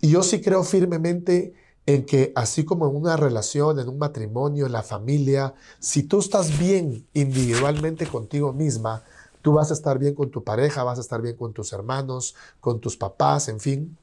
Y 0.00 0.08
yo 0.08 0.22
sí 0.22 0.40
creo 0.40 0.64
firmemente 0.64 1.54
en 1.86 2.06
que 2.06 2.32
así 2.34 2.64
como 2.64 2.88
en 2.88 2.96
una 2.96 3.16
relación, 3.16 3.78
en 3.78 3.88
un 3.88 3.98
matrimonio, 3.98 4.64
en 4.66 4.72
la 4.72 4.82
familia, 4.82 5.54
si 5.78 6.04
tú 6.04 6.20
estás 6.20 6.58
bien 6.58 7.06
individualmente 7.12 8.06
contigo 8.06 8.52
misma, 8.52 9.02
tú 9.42 9.52
vas 9.52 9.70
a 9.70 9.74
estar 9.74 9.98
bien 9.98 10.14
con 10.14 10.30
tu 10.30 10.42
pareja, 10.42 10.84
vas 10.84 10.96
a 10.96 11.02
estar 11.02 11.20
bien 11.20 11.36
con 11.36 11.52
tus 11.52 11.72
hermanos, 11.74 12.34
con 12.60 12.80
tus 12.80 12.96
papás, 12.96 13.48
en 13.48 13.60
fin, 13.60 13.98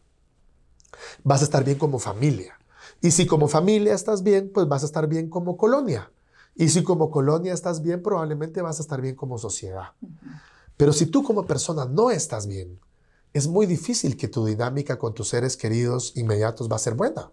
vas 1.23 1.41
a 1.41 1.45
estar 1.45 1.63
bien 1.63 1.79
como 1.79 1.97
familia. 1.97 2.60
Y 3.01 3.11
si 3.11 3.25
como 3.25 3.47
familia 3.47 3.93
estás 3.93 4.23
bien, 4.23 4.51
pues 4.53 4.67
vas 4.67 4.83
a 4.83 4.85
estar 4.85 5.07
bien 5.07 5.29
como 5.29 5.57
colonia. 5.57 6.11
Y 6.55 6.69
si 6.69 6.83
como 6.83 7.09
colonia 7.09 7.53
estás 7.53 7.81
bien, 7.81 8.03
probablemente 8.03 8.61
vas 8.61 8.79
a 8.79 8.83
estar 8.83 9.01
bien 9.01 9.15
como 9.15 9.37
sociedad. 9.37 9.93
Pero 10.77 10.93
si 10.93 11.07
tú 11.07 11.23
como 11.23 11.45
persona 11.45 11.85
no 11.85 12.11
estás 12.11 12.47
bien, 12.47 12.79
es 13.33 13.47
muy 13.47 13.65
difícil 13.65 14.17
que 14.17 14.27
tu 14.27 14.45
dinámica 14.45 14.99
con 14.99 15.13
tus 15.13 15.29
seres 15.29 15.55
queridos 15.55 16.15
inmediatos 16.15 16.69
va 16.69 16.75
a 16.75 16.79
ser 16.79 16.95
buena. 16.95 17.31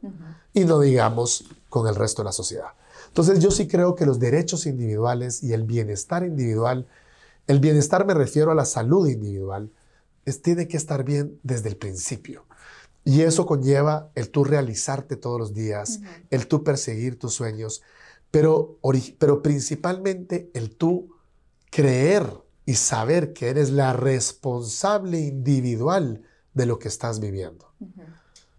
Y 0.54 0.64
no 0.64 0.80
digamos 0.80 1.44
con 1.68 1.86
el 1.86 1.96
resto 1.96 2.22
de 2.22 2.26
la 2.26 2.32
sociedad. 2.32 2.68
Entonces 3.08 3.40
yo 3.40 3.50
sí 3.50 3.66
creo 3.66 3.94
que 3.94 4.06
los 4.06 4.18
derechos 4.18 4.66
individuales 4.66 5.42
y 5.42 5.52
el 5.52 5.64
bienestar 5.64 6.24
individual, 6.24 6.86
el 7.46 7.58
bienestar 7.58 8.06
me 8.06 8.14
refiero 8.14 8.52
a 8.52 8.54
la 8.54 8.64
salud 8.64 9.08
individual, 9.08 9.70
es, 10.24 10.40
tiene 10.42 10.68
que 10.68 10.76
estar 10.76 11.04
bien 11.04 11.40
desde 11.42 11.68
el 11.68 11.76
principio. 11.76 12.44
Y 13.08 13.22
eso 13.22 13.46
conlleva 13.46 14.10
el 14.14 14.28
tú 14.28 14.44
realizarte 14.44 15.16
todos 15.16 15.40
los 15.40 15.54
días, 15.54 16.00
el 16.28 16.46
tú 16.46 16.62
perseguir 16.62 17.18
tus 17.18 17.32
sueños, 17.32 17.80
pero, 18.30 18.78
pero 19.18 19.40
principalmente 19.40 20.50
el 20.52 20.76
tú 20.76 21.16
creer 21.70 22.30
y 22.66 22.74
saber 22.74 23.32
que 23.32 23.48
eres 23.48 23.70
la 23.70 23.94
responsable 23.94 25.20
individual 25.20 26.20
de 26.52 26.66
lo 26.66 26.78
que 26.78 26.88
estás 26.88 27.18
viviendo. 27.18 27.72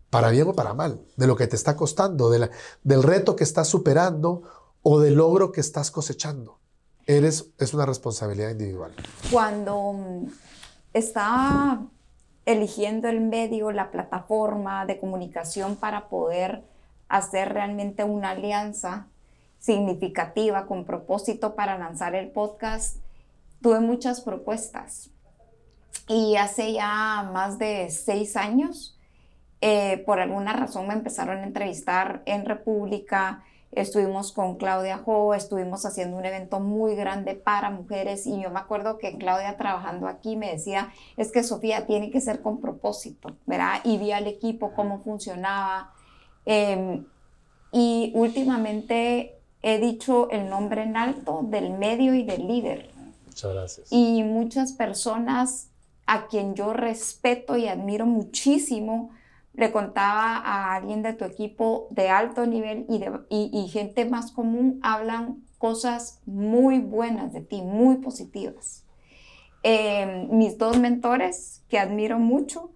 Para 0.09 0.31
bien 0.31 0.47
o 0.47 0.53
para 0.53 0.73
mal, 0.73 0.99
de 1.15 1.27
lo 1.27 1.35
que 1.35 1.45
te 1.45 1.55
está 1.55 1.75
costando, 1.75 2.31
del 2.31 3.03
reto 3.03 3.35
que 3.35 3.43
estás 3.43 3.67
superando 3.67 4.41
o 4.81 4.99
del 4.99 5.13
logro 5.13 5.51
que 5.51 5.61
estás 5.61 5.91
cosechando. 5.91 6.57
Eres, 7.05 7.51
es 7.59 7.75
una 7.75 7.85
responsabilidad 7.85 8.49
individual. 8.49 8.95
Cuando 9.29 9.93
mm, 9.93 10.25
estaba 10.91 11.87
eligiendo 12.49 13.07
el 13.07 13.21
medio, 13.21 13.71
la 13.71 13.91
plataforma 13.91 14.87
de 14.87 14.99
comunicación 14.99 15.75
para 15.75 16.09
poder 16.09 16.63
hacer 17.07 17.53
realmente 17.53 18.03
una 18.03 18.31
alianza 18.31 19.05
significativa 19.59 20.65
con 20.65 20.83
propósito 20.83 21.53
para 21.53 21.77
lanzar 21.77 22.15
el 22.15 22.31
podcast, 22.31 22.97
tuve 23.61 23.79
muchas 23.81 24.21
propuestas. 24.21 25.11
Y 26.07 26.37
hace 26.37 26.73
ya 26.73 27.29
más 27.31 27.59
de 27.59 27.91
seis 27.91 28.35
años, 28.35 28.97
eh, 29.61 30.01
por 30.07 30.19
alguna 30.19 30.53
razón 30.53 30.87
me 30.87 30.95
empezaron 30.95 31.37
a 31.37 31.43
entrevistar 31.43 32.23
en 32.25 32.45
República. 32.45 33.43
Estuvimos 33.71 34.31
con 34.31 34.57
Claudia 34.57 34.97
Jo, 34.97 35.35
estuvimos 35.35 35.85
haciendo 35.85 36.17
un 36.17 36.25
evento 36.25 36.59
muy 36.59 36.95
grande 36.95 37.35
para 37.35 37.69
mujeres 37.69 38.25
y 38.25 38.41
yo 38.41 38.49
me 38.49 38.59
acuerdo 38.59 38.97
que 38.97 39.17
Claudia 39.17 39.57
trabajando 39.57 40.07
aquí 40.07 40.35
me 40.35 40.51
decía, 40.51 40.91
es 41.17 41.31
que 41.31 41.43
Sofía 41.43 41.85
tiene 41.85 42.09
que 42.09 42.19
ser 42.19 42.41
con 42.41 42.59
propósito, 42.61 43.35
¿verdad? 43.45 43.81
Y 43.83 43.97
vi 43.97 44.11
al 44.11 44.25
equipo 44.25 44.73
cómo 44.73 45.01
funcionaba. 45.03 45.93
Em, 46.45 47.05
y 47.71 48.11
últimamente 48.15 49.39
he 49.61 49.79
dicho 49.79 50.29
el 50.31 50.49
nombre 50.49 50.83
en 50.83 50.97
alto 50.97 51.41
del 51.43 51.71
medio 51.71 52.15
y 52.15 52.23
del 52.23 52.47
líder. 52.47 52.89
Muchas 53.27 53.53
gracias. 53.53 53.87
Y 53.91 54.23
muchas 54.23 54.73
personas 54.73 55.69
a 56.07 56.25
quien 56.25 56.55
yo 56.55 56.73
respeto 56.73 57.55
y 57.55 57.67
admiro 57.67 58.07
muchísimo, 58.07 59.11
le 59.53 59.71
contaba 59.71 60.37
a 60.37 60.75
alguien 60.75 61.01
de 61.01 61.13
tu 61.13 61.25
equipo 61.25 61.87
de 61.91 62.09
alto 62.09 62.45
nivel 62.45 62.85
y, 62.87 62.99
de, 62.99 63.11
y, 63.29 63.67
gente 63.67 64.05
más 64.05 64.31
común, 64.31 64.79
hablan 64.83 65.43
cosas 65.57 66.21
muy 66.25 66.79
buenas 66.79 67.33
de 67.33 67.41
ti, 67.41 67.61
muy 67.61 67.97
positivas. 67.97 68.85
Em, 69.63 70.29
mis 70.31 70.57
dos 70.57 70.77
mentores, 70.77 71.63
que 71.67 71.77
admiro 71.77 72.19
mucho, 72.19 72.71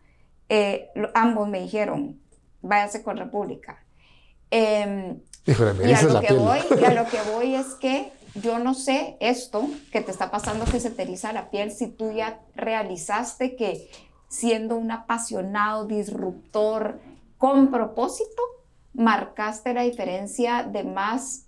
eh, 0.49 0.89
ambos 1.13 1.47
me 1.47 1.61
dijeron, 1.61 2.19
váyase 2.61 3.03
con 3.03 3.17
República. 3.17 3.85
Em, 4.51 5.21
Híjole, 5.45 5.73
me 5.73 5.89
y, 5.89 5.93
a 5.93 6.01
lo 6.01 6.19
que 6.21 6.33
voy, 6.33 6.59
y 6.81 6.83
a 6.83 6.93
lo 6.93 7.05
que 7.07 7.17
voy 7.33 7.55
es 7.55 7.75
que 7.75 8.11
yo 8.35 8.59
no 8.59 8.73
sé 8.73 9.17
esto 9.19 9.67
que 9.91 10.01
te 10.01 10.11
está 10.11 10.31
pasando 10.31 10.65
que 10.65 10.79
se 10.79 10.89
te 10.89 11.03
eriza 11.03 11.33
la 11.33 11.49
piel 11.49 11.71
si 11.71 11.87
tú 11.87 12.11
ya 12.11 12.41
realizaste 12.55 13.55
que 13.55 13.89
siendo 14.33 14.77
un 14.77 14.89
apasionado, 14.89 15.85
disruptor, 15.85 16.99
con 17.37 17.69
propósito, 17.69 18.41
marcaste 18.91 19.75
la 19.75 19.83
diferencia 19.83 20.63
de 20.63 20.83
más 20.83 21.45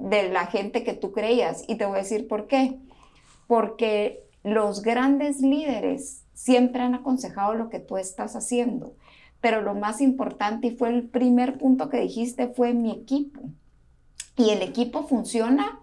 de 0.00 0.28
la 0.28 0.46
gente 0.46 0.82
que 0.82 0.94
tú 0.94 1.12
creías. 1.12 1.62
Y 1.68 1.76
te 1.76 1.86
voy 1.86 1.94
a 1.94 2.02
decir 2.02 2.26
por 2.26 2.48
qué. 2.48 2.76
Porque 3.46 4.26
los 4.42 4.82
grandes 4.82 5.40
líderes 5.40 6.24
siempre 6.34 6.82
han 6.82 6.96
aconsejado 6.96 7.54
lo 7.54 7.70
que 7.70 7.78
tú 7.78 7.96
estás 7.98 8.34
haciendo. 8.34 8.96
Pero 9.40 9.62
lo 9.62 9.76
más 9.76 10.00
importante, 10.00 10.66
y 10.66 10.76
fue 10.76 10.88
el 10.88 11.04
primer 11.08 11.56
punto 11.56 11.88
que 11.88 12.00
dijiste, 12.00 12.48
fue 12.48 12.74
mi 12.74 12.90
equipo. 12.90 13.42
Y 14.36 14.50
el 14.50 14.62
equipo 14.62 15.06
funciona 15.06 15.78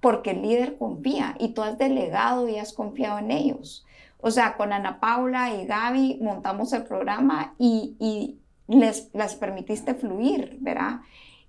porque 0.00 0.32
el 0.32 0.42
líder 0.42 0.78
confía 0.78 1.36
y 1.38 1.50
tú 1.50 1.62
has 1.62 1.78
delegado 1.78 2.48
y 2.48 2.56
has 2.56 2.72
confiado 2.72 3.20
en 3.20 3.30
ellos. 3.30 3.86
O 4.18 4.30
sea, 4.30 4.56
con 4.56 4.72
Ana 4.72 5.00
Paula 5.00 5.54
y 5.54 5.66
Gaby 5.66 6.18
montamos 6.20 6.72
el 6.72 6.84
programa 6.84 7.54
y, 7.58 7.96
y 7.98 8.40
les, 8.68 9.10
las 9.12 9.34
permitiste 9.34 9.94
fluir, 9.94 10.58
¿verdad? 10.60 11.00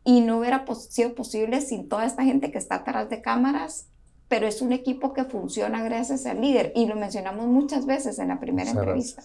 Y 0.03 0.21
no 0.21 0.39
hubiera 0.39 0.65
sido 0.89 1.15
posible 1.15 1.61
sin 1.61 1.89
toda 1.89 2.05
esta 2.05 2.23
gente 2.23 2.51
que 2.51 2.57
está 2.57 2.75
atrás 2.75 3.09
de 3.09 3.21
cámaras, 3.21 3.87
pero 4.27 4.47
es 4.47 4.61
un 4.61 4.73
equipo 4.73 5.13
que 5.13 5.23
funciona 5.23 5.83
gracias 5.83 6.25
al 6.25 6.41
líder 6.41 6.71
y 6.75 6.85
lo 6.85 6.95
mencionamos 6.95 7.47
muchas 7.47 7.85
veces 7.85 8.19
en 8.19 8.29
la 8.29 8.39
primera 8.39 8.71
Muchas 8.71 8.83
entrevista. 8.83 9.23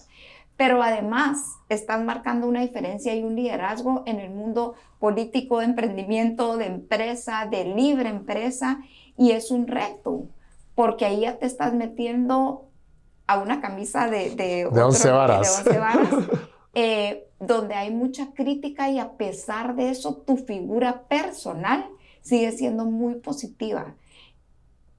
Pero 0.55 0.83
además 0.83 1.39
están 1.67 2.05
marcando 2.05 2.47
una 2.47 2.61
diferencia 2.61 3.15
y 3.15 3.23
un 3.23 3.35
liderazgo 3.35 4.03
en 4.05 4.19
el 4.19 4.29
mundo 4.29 4.75
político, 4.99 5.59
de 5.59 5.65
emprendimiento, 5.65 6.57
de 6.57 6.67
empresa, 6.67 7.47
de 7.49 7.65
libre 7.65 8.09
empresa, 8.09 8.79
y 9.17 9.31
es 9.31 9.51
un 9.51 9.67
reto, 9.67 10.27
porque 10.75 11.05
ahí 11.05 11.21
ya 11.21 11.37
te 11.37 11.45
estás 11.45 11.73
metiendo 11.73 12.69
a 13.27 13.39
una 13.39 13.61
camisa 13.61 14.09
de, 14.09 14.35
de, 14.35 14.69
De 14.71 14.83
once 14.83 15.09
varas. 15.09 15.63
de 15.63 15.77
varas, 15.77 16.09
eh, 16.73 17.27
donde 17.39 17.75
hay 17.75 17.91
mucha 17.91 18.33
crítica 18.33 18.89
y 18.89 18.99
a 18.99 19.13
pesar 19.17 19.75
de 19.75 19.89
eso, 19.89 20.17
tu 20.17 20.37
figura 20.37 21.07
personal 21.07 21.89
sigue 22.21 22.51
siendo 22.51 22.85
muy 22.85 23.15
positiva. 23.15 23.95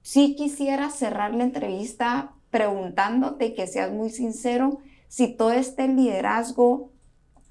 Sí 0.01 0.35
quisiera 0.35 0.89
cerrar 0.89 1.33
la 1.33 1.43
entrevista 1.43 2.33
preguntándote 2.51 3.53
que 3.53 3.67
seas 3.67 3.91
muy 3.91 4.09
sincero 4.09 4.79
si 5.07 5.27
todo 5.35 5.51
este 5.51 5.87
liderazgo 5.87 6.91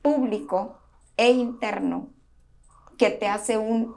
público 0.03 0.79
e 1.17 1.31
interno 1.31 2.11
que 2.99 3.11
te 3.11 3.27
hace 3.27 3.59
un 3.59 3.95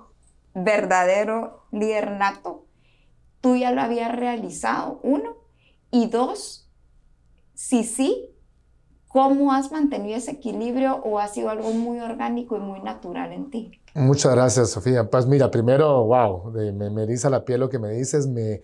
verdadero 0.54 1.68
líder 1.72 2.12
nato, 2.12 2.66
tú 3.42 3.56
ya 3.56 3.72
lo 3.72 3.82
habías 3.82 4.16
realizado, 4.16 5.00
uno, 5.04 5.36
y 5.92 6.08
dos, 6.08 6.67
si 7.58 7.84
sí, 7.84 8.30
¿cómo 9.08 9.52
has 9.52 9.72
mantenido 9.72 10.16
ese 10.16 10.30
equilibrio 10.30 10.98
o 10.98 11.18
ha 11.18 11.28
sido 11.28 11.50
algo 11.50 11.72
muy 11.72 12.00
orgánico 12.00 12.56
y 12.56 12.60
muy 12.60 12.82
natural 12.82 13.34
en 13.34 13.50
ti? 13.50 13.82
Muchas 13.96 14.32
gracias, 14.36 14.70
Sofía. 14.70 15.10
Pues 15.10 15.26
mira, 15.26 15.50
primero, 15.50 16.04
wow, 16.04 16.52
me, 16.52 16.92
me 16.92 17.04
eriza 17.04 17.32
la 17.32 17.44
piel 17.44 17.62
lo 17.62 17.70
que 17.70 17.80
me 17.80 17.90
dices, 17.90 18.28
me, 18.28 18.62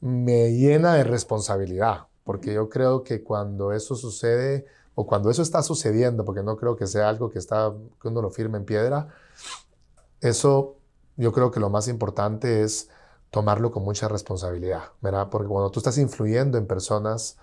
me 0.00 0.52
llena 0.52 0.94
de 0.94 1.04
responsabilidad, 1.04 2.06
porque 2.24 2.54
yo 2.54 2.70
creo 2.70 3.04
que 3.04 3.22
cuando 3.22 3.72
eso 3.72 3.94
sucede, 3.94 4.64
o 4.94 5.06
cuando 5.06 5.28
eso 5.28 5.42
está 5.42 5.62
sucediendo, 5.62 6.24
porque 6.24 6.42
no 6.42 6.56
creo 6.56 6.76
que 6.76 6.86
sea 6.86 7.10
algo 7.10 7.28
que, 7.28 7.38
está, 7.38 7.74
que 8.00 8.08
uno 8.08 8.22
lo 8.22 8.30
firme 8.30 8.56
en 8.56 8.64
piedra, 8.64 9.08
eso 10.22 10.76
yo 11.18 11.30
creo 11.32 11.50
que 11.50 11.60
lo 11.60 11.68
más 11.68 11.88
importante 11.88 12.62
es 12.62 12.88
tomarlo 13.30 13.70
con 13.70 13.82
mucha 13.82 14.08
responsabilidad, 14.08 14.84
¿verdad? 15.02 15.28
Porque 15.30 15.48
cuando 15.48 15.70
tú 15.70 15.80
estás 15.80 15.98
influyendo 15.98 16.56
en 16.56 16.66
personas, 16.66 17.36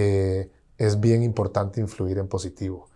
eh, 0.00 0.52
es 0.76 1.00
bien 1.00 1.24
importante 1.24 1.80
influir 1.80 2.18
en 2.18 2.28
positivo. 2.28 2.88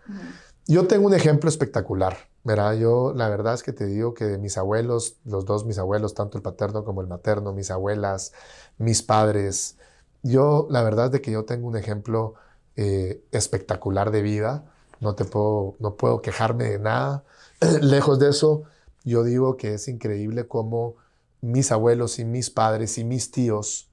Yo 0.68 0.86
tengo 0.86 1.06
un 1.06 1.14
ejemplo 1.14 1.48
espectacular, 1.48 2.16
¿verdad? 2.44 2.74
Yo 2.74 3.12
la 3.12 3.28
verdad 3.28 3.54
es 3.54 3.64
que 3.64 3.72
te 3.72 3.86
digo 3.86 4.14
que 4.14 4.24
de 4.24 4.38
mis 4.38 4.56
abuelos, 4.56 5.16
los 5.24 5.44
dos 5.44 5.66
mis 5.66 5.78
abuelos, 5.78 6.14
tanto 6.14 6.38
el 6.38 6.42
paterno 6.42 6.84
como 6.84 7.00
el 7.00 7.08
materno, 7.08 7.52
mis 7.52 7.72
abuelas, 7.72 8.32
mis 8.78 9.02
padres, 9.02 9.78
yo 10.22 10.68
la 10.70 10.84
verdad 10.84 11.06
es 11.06 11.12
de 11.12 11.20
que 11.20 11.32
yo 11.32 11.44
tengo 11.44 11.66
un 11.66 11.76
ejemplo 11.76 12.34
eh, 12.76 13.24
espectacular 13.32 14.12
de 14.12 14.22
vida, 14.22 14.72
no 15.00 15.16
te 15.16 15.24
puedo, 15.24 15.74
no 15.80 15.96
puedo 15.96 16.22
quejarme 16.22 16.70
de 16.70 16.78
nada. 16.78 17.24
Lejos 17.80 18.20
de 18.20 18.30
eso, 18.30 18.62
yo 19.02 19.24
digo 19.24 19.56
que 19.56 19.74
es 19.74 19.88
increíble 19.88 20.46
cómo 20.46 20.94
mis 21.40 21.72
abuelos 21.72 22.20
y 22.20 22.24
mis 22.24 22.50
padres 22.50 22.96
y 22.98 23.02
mis 23.02 23.32
tíos 23.32 23.90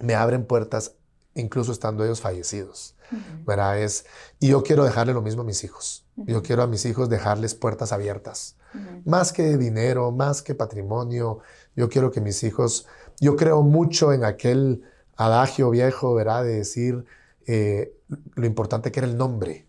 me 0.00 0.14
abren 0.14 0.44
puertas 0.44 0.96
incluso 1.34 1.72
estando 1.72 2.04
ellos 2.04 2.20
fallecidos. 2.20 2.96
¿verdad? 3.44 3.80
Es, 3.80 4.06
y 4.38 4.48
yo 4.48 4.62
quiero 4.62 4.84
dejarle 4.84 5.12
lo 5.12 5.22
mismo 5.22 5.42
a 5.42 5.44
mis 5.44 5.64
hijos. 5.64 6.06
Yo 6.16 6.42
quiero 6.42 6.62
a 6.62 6.66
mis 6.66 6.84
hijos 6.84 7.08
dejarles 7.08 7.54
puertas 7.54 7.92
abiertas. 7.92 8.56
Más 9.04 9.32
que 9.32 9.56
dinero, 9.56 10.12
más 10.12 10.42
que 10.42 10.54
patrimonio, 10.54 11.40
yo 11.74 11.88
quiero 11.88 12.12
que 12.12 12.20
mis 12.20 12.44
hijos, 12.44 12.86
yo 13.18 13.34
creo 13.34 13.62
mucho 13.62 14.12
en 14.12 14.24
aquel 14.24 14.84
adagio 15.16 15.70
viejo, 15.70 16.14
¿verdad? 16.14 16.44
De 16.44 16.54
decir 16.56 17.04
eh, 17.46 17.92
lo 18.36 18.46
importante 18.46 18.92
que 18.92 19.00
era 19.00 19.08
el 19.08 19.16
nombre. 19.16 19.66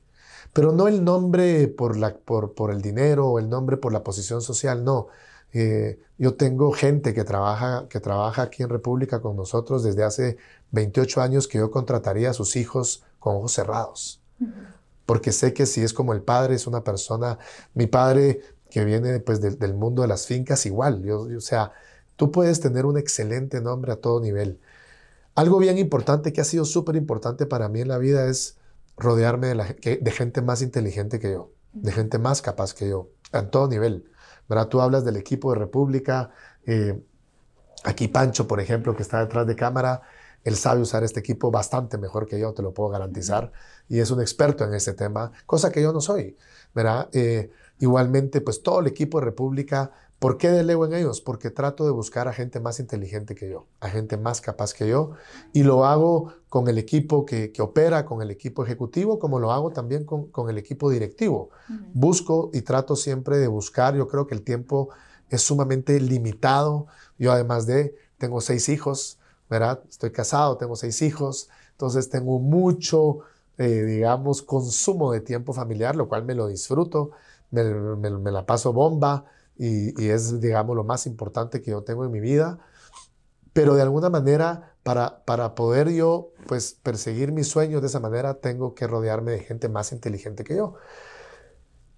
Pero 0.54 0.72
no 0.72 0.88
el 0.88 1.04
nombre 1.04 1.68
por, 1.68 1.98
la, 1.98 2.16
por, 2.16 2.54
por 2.54 2.72
el 2.72 2.82
dinero 2.82 3.28
o 3.28 3.40
el 3.40 3.50
nombre 3.50 3.78
por 3.78 3.92
la 3.92 4.04
posición 4.04 4.42
social, 4.42 4.84
no. 4.84 5.08
Eh, 5.54 6.00
yo 6.18 6.36
tengo 6.36 6.72
gente 6.72 7.14
que 7.14 7.24
trabaja, 7.24 7.88
que 7.90 8.00
trabaja 8.00 8.44
aquí 8.44 8.64
en 8.64 8.70
República 8.70 9.22
con 9.22 9.36
nosotros 9.36 9.84
desde 9.84 10.04
hace 10.04 10.38
28 10.72 11.22
años 11.22 11.48
que 11.48 11.58
yo 11.58 11.72
contrataría 11.72 12.30
a 12.30 12.34
sus 12.34 12.56
hijos 12.56 13.04
con 13.20 13.36
ojos 13.38 13.54
cerrados. 13.54 14.22
Porque 15.06 15.32
sé 15.32 15.54
que 15.54 15.66
si 15.66 15.82
es 15.82 15.94
como 15.94 16.14
el 16.14 16.22
padre, 16.22 16.56
es 16.56 16.68
una 16.68 16.84
persona, 16.84 17.38
mi 17.74 17.86
padre 17.86 18.42
que 18.70 18.86
viene 18.86 19.20
pues, 19.20 19.42
del, 19.42 19.60
del 19.60 19.74
mundo 19.74 20.02
de 20.02 20.08
las 20.08 20.26
fincas, 20.26 20.66
igual. 20.66 21.04
Yo, 21.04 21.30
yo, 21.30 21.38
o 21.38 21.42
sea, 21.42 21.74
tú 22.16 22.32
puedes 22.32 22.60
tener 22.60 22.86
un 22.86 22.98
excelente 22.98 23.62
nombre 23.62 23.92
a 23.92 23.98
todo 23.98 24.22
nivel. 24.22 24.60
Algo 25.36 25.60
bien 25.60 25.78
importante 25.78 26.34
que 26.34 26.42
ha 26.42 26.46
sido 26.46 26.66
súper 26.66 26.96
importante 26.96 27.46
para 27.46 27.70
mí 27.70 27.82
en 27.82 27.88
la 27.88 27.98
vida 27.98 28.28
es 28.28 28.58
rodearme 28.98 29.48
de, 29.48 29.56
la, 29.56 29.66
de 29.66 30.12
gente 30.12 30.42
más 30.42 30.62
inteligente 30.62 31.20
que 31.20 31.32
yo, 31.32 31.52
de 31.74 31.92
gente 31.92 32.18
más 32.18 32.42
capaz 32.42 32.74
que 32.74 32.90
yo, 32.90 33.10
a 33.32 33.44
todo 33.44 33.68
nivel. 33.68 34.06
¿Verdad? 34.48 34.68
Tú 34.68 34.82
hablas 34.82 35.06
del 35.06 35.18
equipo 35.18 35.54
de 35.54 35.60
República, 35.60 36.32
eh, 36.66 37.02
aquí 37.84 38.08
Pancho, 38.08 38.48
por 38.48 38.60
ejemplo, 38.60 38.96
que 38.96 39.02
está 39.02 39.20
detrás 39.20 39.48
de 39.48 39.56
cámara, 39.56 40.02
él 40.44 40.56
sabe 40.56 40.82
usar 40.82 41.04
este 41.04 41.20
equipo 41.20 41.52
bastante 41.52 41.98
mejor 41.98 42.28
que 42.28 42.40
yo, 42.40 42.54
te 42.54 42.62
lo 42.62 42.74
puedo 42.74 42.90
garantizar, 42.90 43.52
y 43.88 44.00
es 44.00 44.12
un 44.12 44.22
experto 44.22 44.64
en 44.64 44.74
ese 44.74 44.94
tema, 44.94 45.32
cosa 45.46 45.72
que 45.72 45.82
yo 45.82 45.94
no 45.94 46.02
soy. 46.02 46.36
Eh, 47.14 47.52
igualmente, 47.80 48.42
pues 48.42 48.64
todo 48.64 48.80
el 48.80 48.88
equipo 48.88 49.20
de 49.20 49.26
República, 49.26 49.92
¿por 50.22 50.38
qué 50.38 50.52
delego 50.52 50.86
en 50.86 50.94
ellos? 50.94 51.20
Porque 51.20 51.50
trato 51.50 51.84
de 51.84 51.90
buscar 51.90 52.28
a 52.28 52.34
gente 52.34 52.60
más 52.60 52.80
inteligente 52.80 53.34
que 53.34 53.50
yo, 53.50 53.66
a 53.80 53.90
gente 53.90 54.18
más 54.18 54.40
capaz 54.40 54.72
que 54.72 54.88
yo, 54.88 55.14
y 55.52 55.64
lo 55.64 55.84
hago 55.84 56.36
con 56.48 56.68
el 56.68 56.78
equipo 56.78 57.26
que, 57.26 57.52
que 57.52 57.64
opera, 57.64 58.06
con 58.06 58.22
el 58.22 58.30
equipo 58.30 58.64
ejecutivo, 58.64 59.18
como 59.18 59.40
lo 59.40 59.52
hago 59.52 59.72
también 59.72 60.06
con, 60.06 60.28
con 60.28 60.48
el 60.52 60.60
equipo 60.60 60.92
directivo. 60.92 61.50
Uh 61.68 61.74
-huh. 61.74 61.86
Busco 61.96 62.52
y 62.54 62.62
trato 62.62 62.96
siempre 62.96 63.40
de 63.40 63.48
buscar, 63.48 63.96
yo 63.96 64.08
creo 64.08 64.28
que 64.28 64.36
el 64.36 64.44
tiempo 64.44 64.90
es 65.32 65.42
sumamente 65.42 66.00
limitado, 66.00 66.86
yo 67.18 67.32
además 67.32 67.66
de, 67.66 67.96
tengo 68.20 68.42
seis 68.42 68.70
hijos, 68.70 69.18
¿verdad? 69.50 69.82
Estoy 69.90 70.12
casado, 70.12 70.56
tengo 70.56 70.76
seis 70.76 71.02
hijos, 71.02 71.50
entonces 71.72 72.10
tengo 72.10 72.38
mucho, 72.38 73.22
eh, 73.58 73.82
digamos, 73.86 74.44
consumo 74.44 75.12
de 75.14 75.22
tiempo 75.22 75.52
familiar, 75.52 75.96
lo 75.96 76.08
cual 76.08 76.26
me 76.26 76.36
lo 76.36 76.46
disfruto, 76.46 77.10
me, 77.50 77.64
me, 77.64 78.12
me 78.12 78.32
la 78.32 78.46
paso 78.46 78.72
bomba 78.72 79.26
y, 79.64 80.04
y, 80.04 80.10
es, 80.10 80.42
digamos, 80.42 80.76
lo 80.76 80.84
más 80.84 81.06
importante 81.06 81.62
que 81.62 81.70
yo 81.70 81.84
tengo 81.84 82.04
en 82.04 82.12
mi 82.12 82.20
vida. 82.20 82.58
Pero 83.54 83.76
de 83.76 83.84
alguna 83.84 84.10
manera, 84.10 84.76
para, 84.82 85.24
para 85.26 85.54
poder 85.54 85.90
yo, 85.92 86.32
pues, 86.48 86.74
perseguir 86.82 87.32
mis 87.32 87.48
sueños 87.48 87.82
de 87.82 87.88
esa 87.88 88.00
manera, 88.00 88.40
tengo 88.40 88.74
que 88.74 88.88
rodearme 88.88 89.32
de 89.32 89.40
gente 89.40 89.70
más 89.70 89.92
inteligente 89.92 90.44
que 90.44 90.56
yo. 90.56 90.74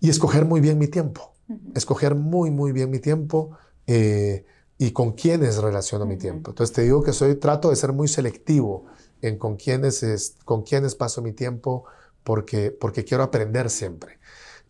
Y 0.01 0.09
escoger 0.09 0.43
muy 0.43 0.59
bien 0.59 0.77
mi 0.77 0.87
tiempo. 0.89 1.33
Escoger 1.73 2.15
muy, 2.15 2.51
muy 2.51 2.73
bien 2.73 2.89
mi 2.89 2.99
tiempo. 2.99 3.57
Eh, 3.87 4.45
y 4.77 4.91
con 4.91 5.13
quiénes 5.13 5.57
relaciono 5.57 6.03
uh 6.03 6.07
-huh. 6.07 6.11
mi 6.11 6.17
tiempo. 6.17 6.51
Entonces 6.51 6.75
te 6.75 6.81
digo 6.81 7.01
que 7.01 7.13
soy, 7.13 7.35
trato 7.35 7.69
de 7.69 7.77
ser 7.77 7.93
muy 7.93 8.09
selectivo 8.09 8.85
en 9.21 9.37
con 9.37 9.55
quiénes, 9.55 10.03
es, 10.03 10.35
con 10.43 10.63
quiénes 10.63 10.95
paso 10.95 11.21
mi 11.21 11.31
tiempo 11.31 11.85
porque, 12.23 12.71
porque 12.71 13.05
quiero 13.05 13.23
aprender 13.23 13.69
siempre. 13.69 14.19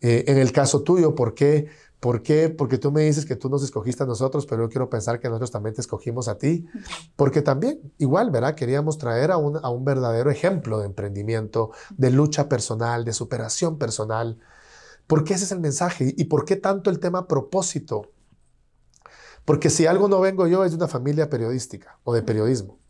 Eh, 0.00 0.24
en 0.28 0.38
el 0.38 0.52
caso 0.52 0.82
tuyo, 0.82 1.14
¿por 1.14 1.34
qué, 1.34 1.68
¿Por 2.04 2.20
qué? 2.22 2.50
Porque 2.50 2.76
tú 2.76 2.92
me 2.92 3.00
dices 3.00 3.24
que 3.24 3.34
tú 3.34 3.48
nos 3.48 3.64
escogiste 3.64 4.02
a 4.02 4.06
nosotros, 4.06 4.44
pero 4.44 4.64
yo 4.64 4.68
quiero 4.68 4.90
pensar 4.90 5.20
que 5.20 5.28
nosotros 5.28 5.50
también 5.50 5.74
te 5.74 5.80
escogimos 5.80 6.28
a 6.28 6.36
ti. 6.36 6.66
Porque 7.16 7.40
también, 7.40 7.80
igual, 7.96 8.30
¿verdad? 8.30 8.54
Queríamos 8.54 8.98
traer 8.98 9.30
a 9.30 9.38
un, 9.38 9.56
a 9.56 9.70
un 9.70 9.86
verdadero 9.86 10.30
ejemplo 10.30 10.80
de 10.80 10.84
emprendimiento, 10.84 11.70
de 11.96 12.10
lucha 12.10 12.46
personal, 12.46 13.06
de 13.06 13.14
superación 13.14 13.78
personal. 13.78 14.38
Porque 15.06 15.32
ese 15.32 15.44
es 15.44 15.52
el 15.52 15.60
mensaje. 15.60 16.12
¿Y 16.14 16.24
por 16.24 16.44
qué 16.44 16.56
tanto 16.56 16.90
el 16.90 16.98
tema 16.98 17.26
propósito? 17.26 18.10
Porque 19.46 19.70
si 19.70 19.86
algo 19.86 20.06
no 20.06 20.20
vengo 20.20 20.46
yo 20.46 20.62
es 20.62 20.72
de 20.72 20.76
una 20.76 20.88
familia 20.88 21.30
periodística 21.30 22.00
o 22.04 22.12
de 22.12 22.22
periodismo. 22.22 22.80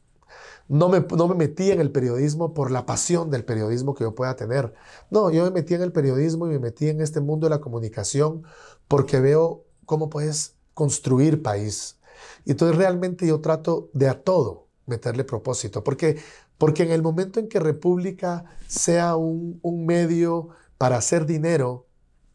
No 0.66 0.88
me, 0.88 1.00
no 1.00 1.28
me 1.28 1.34
metí 1.34 1.70
en 1.70 1.80
el 1.80 1.92
periodismo 1.92 2.54
por 2.54 2.70
la 2.70 2.86
pasión 2.86 3.30
del 3.30 3.44
periodismo 3.44 3.94
que 3.94 4.04
yo 4.04 4.14
pueda 4.14 4.34
tener. 4.34 4.72
No, 5.10 5.30
yo 5.30 5.44
me 5.44 5.50
metí 5.50 5.74
en 5.74 5.82
el 5.82 5.92
periodismo 5.92 6.46
y 6.46 6.50
me 6.50 6.58
metí 6.58 6.88
en 6.88 7.02
este 7.02 7.20
mundo 7.20 7.46
de 7.46 7.50
la 7.50 7.60
comunicación 7.60 8.44
porque 8.88 9.20
veo 9.20 9.64
cómo 9.86 10.10
puedes 10.10 10.54
construir 10.74 11.42
país. 11.42 11.98
Y 12.44 12.52
entonces 12.52 12.76
realmente 12.76 13.26
yo 13.26 13.40
trato 13.40 13.90
de 13.92 14.08
a 14.08 14.22
todo 14.22 14.68
meterle 14.86 15.24
propósito, 15.24 15.82
porque, 15.82 16.18
porque 16.58 16.82
en 16.82 16.90
el 16.90 17.02
momento 17.02 17.40
en 17.40 17.48
que 17.48 17.58
República 17.58 18.44
sea 18.66 19.16
un, 19.16 19.58
un 19.62 19.86
medio 19.86 20.50
para 20.78 20.96
hacer 20.96 21.26
dinero, 21.26 21.86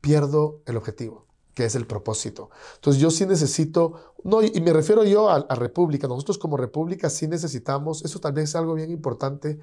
pierdo 0.01 0.61
el 0.65 0.77
objetivo 0.77 1.29
que 1.59 1.65
es 1.65 1.75
el 1.75 1.85
propósito. 1.85 2.51
Entonces 2.75 3.01
yo 3.01 3.11
sí 3.11 3.25
necesito, 3.25 4.13
no, 4.23 4.41
y 4.41 4.61
me 4.61 4.71
refiero 4.71 5.03
yo 5.03 5.29
a, 5.29 5.41
República, 5.55 6.07
nosotros 6.07 6.37
como 6.37 6.55
República 6.55 7.09
sí 7.09 7.27
necesitamos, 7.27 8.05
eso 8.05 8.21
también 8.21 8.45
es 8.45 8.55
algo 8.55 8.75
bien 8.75 8.89
importante, 8.91 9.59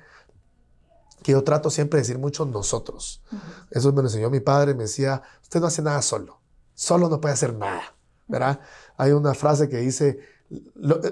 que 1.22 1.32
yo 1.32 1.42
trato 1.42 1.70
siempre 1.70 1.96
de 1.96 2.02
decir 2.02 2.18
mucho 2.18 2.44
nosotros. 2.44 3.22
Eso 3.70 3.94
me 3.94 4.02
lo 4.02 4.08
enseñó 4.08 4.28
mi 4.28 4.40
padre, 4.40 4.74
me 4.74 4.82
decía, 4.82 5.22
usted 5.40 5.58
no 5.58 5.68
hace 5.68 5.80
nada 5.80 6.02
solo, 6.02 6.38
solo 6.76 7.08
no 7.08 7.20
puede 7.20 7.34
hacer 7.34 7.54
nada, 7.54 7.96
¿verdad? 8.28 8.60
Hay 8.96 9.10
una 9.10 9.34
frase 9.34 9.68
que 9.68 9.78
dice, 9.78 10.20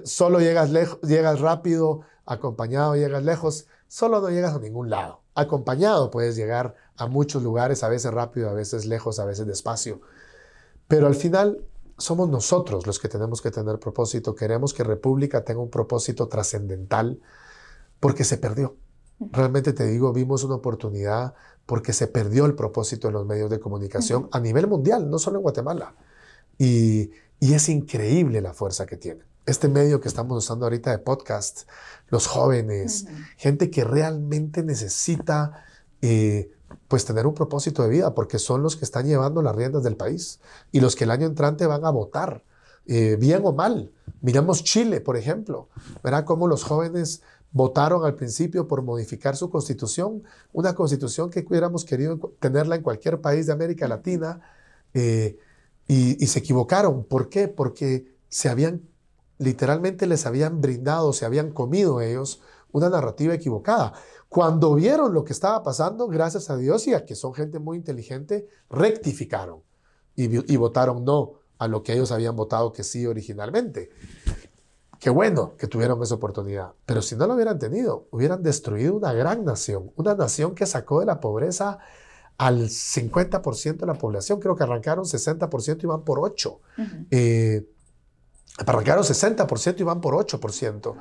solo 0.05 0.39
llegas, 0.39 0.71
llegas 1.03 1.41
rápido, 1.41 2.03
acompañado 2.27 2.95
llegas 2.95 3.25
lejos, 3.25 3.67
solo 3.89 4.21
no 4.21 4.31
llegas 4.31 4.55
a 4.55 4.61
ningún 4.61 4.91
lado. 4.91 5.23
Acompañado 5.35 6.13
puedes 6.13 6.37
llegar 6.37 6.77
a 6.97 7.09
muchos 7.09 7.43
lugares, 7.43 7.83
a 7.83 7.89
veces 7.89 8.13
rápido, 8.13 8.49
a 8.49 8.53
veces 8.53 8.87
lejos, 8.87 9.19
a 9.19 9.25
veces 9.25 9.47
despacio. 9.47 10.01
Pero 10.87 11.09
al 11.09 11.15
final 11.17 11.67
somos 11.97 12.29
nosotros 12.29 12.87
los 12.87 12.99
que 12.99 13.09
tenemos 13.09 13.41
que 13.41 13.51
tener 13.51 13.79
propósito. 13.79 14.35
Queremos 14.35 14.75
que 14.75 14.85
República 14.85 15.45
tenga 15.45 15.61
un 15.61 15.71
propósito 15.71 16.29
trascendental 16.29 17.21
porque 18.01 18.23
se 18.23 18.39
perdió. 18.39 18.77
Realmente 19.19 19.73
te 19.73 19.87
digo, 19.87 20.13
vimos 20.13 20.45
una 20.45 20.57
oportunidad 20.57 21.35
porque 21.67 21.93
se 21.93 22.07
perdió 22.07 22.47
el 22.47 22.55
propósito 22.55 23.09
en 23.09 23.15
los 23.15 23.27
medios 23.27 23.51
de 23.51 23.61
comunicación 23.61 24.29
a 24.33 24.41
nivel 24.41 24.67
mundial, 24.67 25.09
no 25.09 25.19
solo 25.19 25.39
en 25.39 25.43
Guatemala. 25.43 25.95
Y, 26.59 27.11
es 27.41 27.69
increíble 27.69 28.41
la 28.41 28.55
fuerza 28.55 28.87
que 28.87 28.97
tiene. 28.97 29.23
Este 29.45 29.69
medio 29.69 30.01
que 30.01 30.09
estamos 30.09 30.39
usando 30.39 30.65
ahorita 30.65 30.91
de 30.91 30.99
podcast, 30.99 31.69
los 32.09 32.27
jóvenes, 32.27 33.07
gente 33.37 33.71
que 33.71 33.85
realmente 33.85 34.63
necesita 34.63 35.65
eh, 36.01 36.51
pues 36.89 37.05
tener 37.05 37.27
un 37.27 37.35
propósito 37.35 37.83
de 37.83 37.91
vida, 37.91 38.15
porque 38.15 38.39
son 38.39 38.63
los 38.63 38.77
que 38.77 38.87
están 38.87 39.07
llevando 39.07 39.43
las 39.43 39.55
riendas 39.55 39.83
del 39.83 39.97
país 39.97 40.41
y 40.73 40.81
los 40.81 40.97
que 40.97 41.05
el 41.05 41.11
año 41.11 41.27
entrante 41.27 41.67
van 41.67 41.85
a 41.85 41.91
votar, 41.91 42.45
eh, 42.87 43.17
bien 43.21 43.43
o 43.45 43.53
mal. 43.53 43.93
Miramos 44.23 44.65
Chile, 44.65 45.01
por 45.01 45.17
ejemplo, 45.17 45.69
verá 46.03 46.25
cómo 46.25 46.49
los 46.49 46.65
jóvenes 46.65 47.23
votaron 47.55 48.05
al 48.05 48.15
principio 48.17 48.69
por 48.69 48.83
modificar 48.83 49.37
su 49.37 49.49
constitución, 49.49 50.23
una 50.53 50.75
constitución 50.75 51.31
que 51.31 51.43
hubiéramos 51.49 51.87
querido 51.87 52.19
tenerla 52.39 52.77
en 52.77 52.83
cualquier 52.83 53.23
país 53.23 53.47
de 53.47 53.55
América 53.55 53.89
Latina, 53.89 54.43
eh, 54.93 55.39
y, 55.89 56.23
y 56.23 56.27
se 56.27 56.41
equivocaron. 56.41 57.05
¿Por 57.05 57.31
qué? 57.31 57.49
Porque 57.49 58.15
se 58.29 58.51
habían, 58.51 58.83
literalmente 59.39 60.07
les 60.07 60.27
habían 60.27 60.61
brindado, 60.61 61.15
se 61.15 61.25
habían 61.25 61.51
comido 61.53 62.03
ellos 62.03 62.43
una 62.73 62.91
narrativa 62.91 63.33
equivocada. 63.33 63.95
Cuando 64.29 64.75
vieron 64.75 65.15
lo 65.15 65.25
que 65.25 65.33
estaba 65.33 65.63
pasando, 65.63 66.09
gracias 66.09 66.51
a 66.51 66.57
Dios 66.57 66.89
y 66.89 66.95
a 66.95 67.05
que 67.07 67.15
son 67.15 67.35
gente 67.35 67.61
muy 67.61 67.77
inteligente, 67.79 68.49
rectificaron 68.69 69.61
y, 70.17 70.57
votaron 70.57 71.05
no 71.05 71.35
a 71.59 71.69
lo 71.69 71.85
que 71.85 71.93
ellos 71.93 72.11
habían 72.11 72.35
votado 72.35 72.73
que 72.73 72.83
sí 72.83 73.07
originalmente. 73.07 73.91
Qué 75.05 75.11
bueno 75.11 75.55
que 75.59 75.67
tuvieron 75.67 76.03
esa 76.03 76.15
oportunidad, 76.15 76.73
pero 76.87 77.03
si 77.03 77.15
no 77.15 77.27
lo 77.27 77.35
hubieran 77.35 77.59
tenido, 77.59 78.09
hubieran 78.11 78.43
destruido 78.43 78.97
una 78.97 79.13
gran 79.13 79.45
nación, 79.45 79.93
una 79.97 80.15
nación 80.15 80.55
que 80.55 80.65
sacó 80.65 81.01
de 81.01 81.05
la 81.05 81.21
pobreza 81.21 81.79
al 82.39 82.71
50% 82.71 83.77
de 83.77 83.87
la 83.87 83.93
población, 83.93 84.41
creo 84.41 84.57
que 84.57 84.63
arrancaron 84.63 85.05
60% 85.05 85.83
y 85.83 85.87
van 85.87 86.05
por 86.05 86.21
8%. 86.21 86.59
Eh, 87.11 87.69
arrancaron 88.67 89.05
60% 89.05 89.79
y 89.79 89.83
van 89.83 90.01
por 90.01 90.15
8%. 90.15 90.97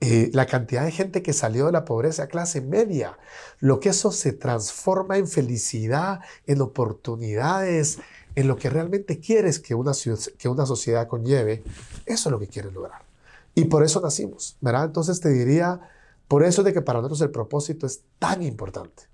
Eh, 0.00 0.30
la 0.32 0.46
cantidad 0.46 0.86
de 0.86 0.90
gente 0.90 1.22
que 1.22 1.34
salió 1.34 1.66
de 1.66 1.72
la 1.72 1.84
pobreza 1.84 2.22
a 2.22 2.28
clase 2.28 2.62
media, 2.62 3.18
lo 3.60 3.80
que 3.80 3.90
eso 3.90 4.12
se 4.12 4.32
transforma 4.32 5.18
en 5.18 5.28
felicidad, 5.28 6.20
en 6.46 6.62
oportunidades, 6.62 7.98
en 8.34 8.48
lo 8.48 8.56
que 8.56 8.70
realmente 8.70 9.20
quieres 9.20 9.58
que 9.58 9.74
una, 9.74 9.92
que 10.38 10.48
una 10.48 10.64
sociedad 10.64 11.06
conlleve, 11.06 11.62
eso 12.06 12.30
es 12.30 12.32
lo 12.32 12.38
que 12.38 12.48
quieres 12.48 12.72
lograr. 12.72 13.11
Y 13.54 13.66
por 13.66 13.84
eso 13.84 14.00
nacimos, 14.00 14.56
¿verdad? 14.60 14.84
Entonces 14.84 15.20
te 15.20 15.28
diría, 15.28 15.80
por 16.28 16.44
eso 16.44 16.62
es 16.62 16.66
de 16.66 16.72
que 16.72 16.82
para 16.82 17.00
nosotros 17.00 17.20
el 17.20 17.30
propósito 17.30 17.86
es 17.86 18.02
tan 18.18 18.42
importante. 18.42 19.04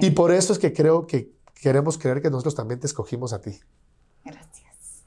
Y 0.00 0.10
por 0.10 0.32
eso 0.32 0.52
es 0.52 0.58
que 0.58 0.72
creo 0.72 1.06
que 1.06 1.32
queremos 1.54 1.98
creer 1.98 2.20
que 2.20 2.30
nosotros 2.30 2.54
también 2.54 2.80
te 2.80 2.86
escogimos 2.86 3.32
a 3.32 3.40
ti. 3.40 3.58
Gracias. 4.24 5.04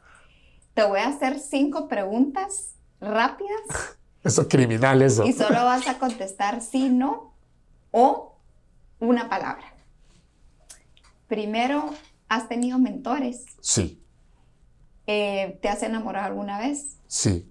Te 0.73 0.83
voy 0.85 0.99
a 0.99 1.09
hacer 1.09 1.39
cinco 1.39 1.87
preguntas 1.87 2.75
rápidas 2.99 3.61
Eso 4.23 4.43
es 4.43 4.47
criminal, 4.47 5.01
eso. 5.01 5.25
Y 5.25 5.33
solo 5.33 5.65
vas 5.65 5.87
a 5.87 5.97
contestar 5.97 6.61
sí, 6.61 6.89
no 6.89 7.33
o 7.91 8.37
una 8.99 9.29
palabra. 9.29 9.73
Primero, 11.27 11.89
¿has 12.29 12.47
tenido 12.47 12.77
mentores? 12.77 13.45
Sí. 13.61 14.03
Eh, 15.07 15.57
¿Te 15.61 15.69
has 15.69 15.81
enamorado 15.81 16.27
alguna 16.27 16.59
vez? 16.59 16.97
Sí. 17.07 17.50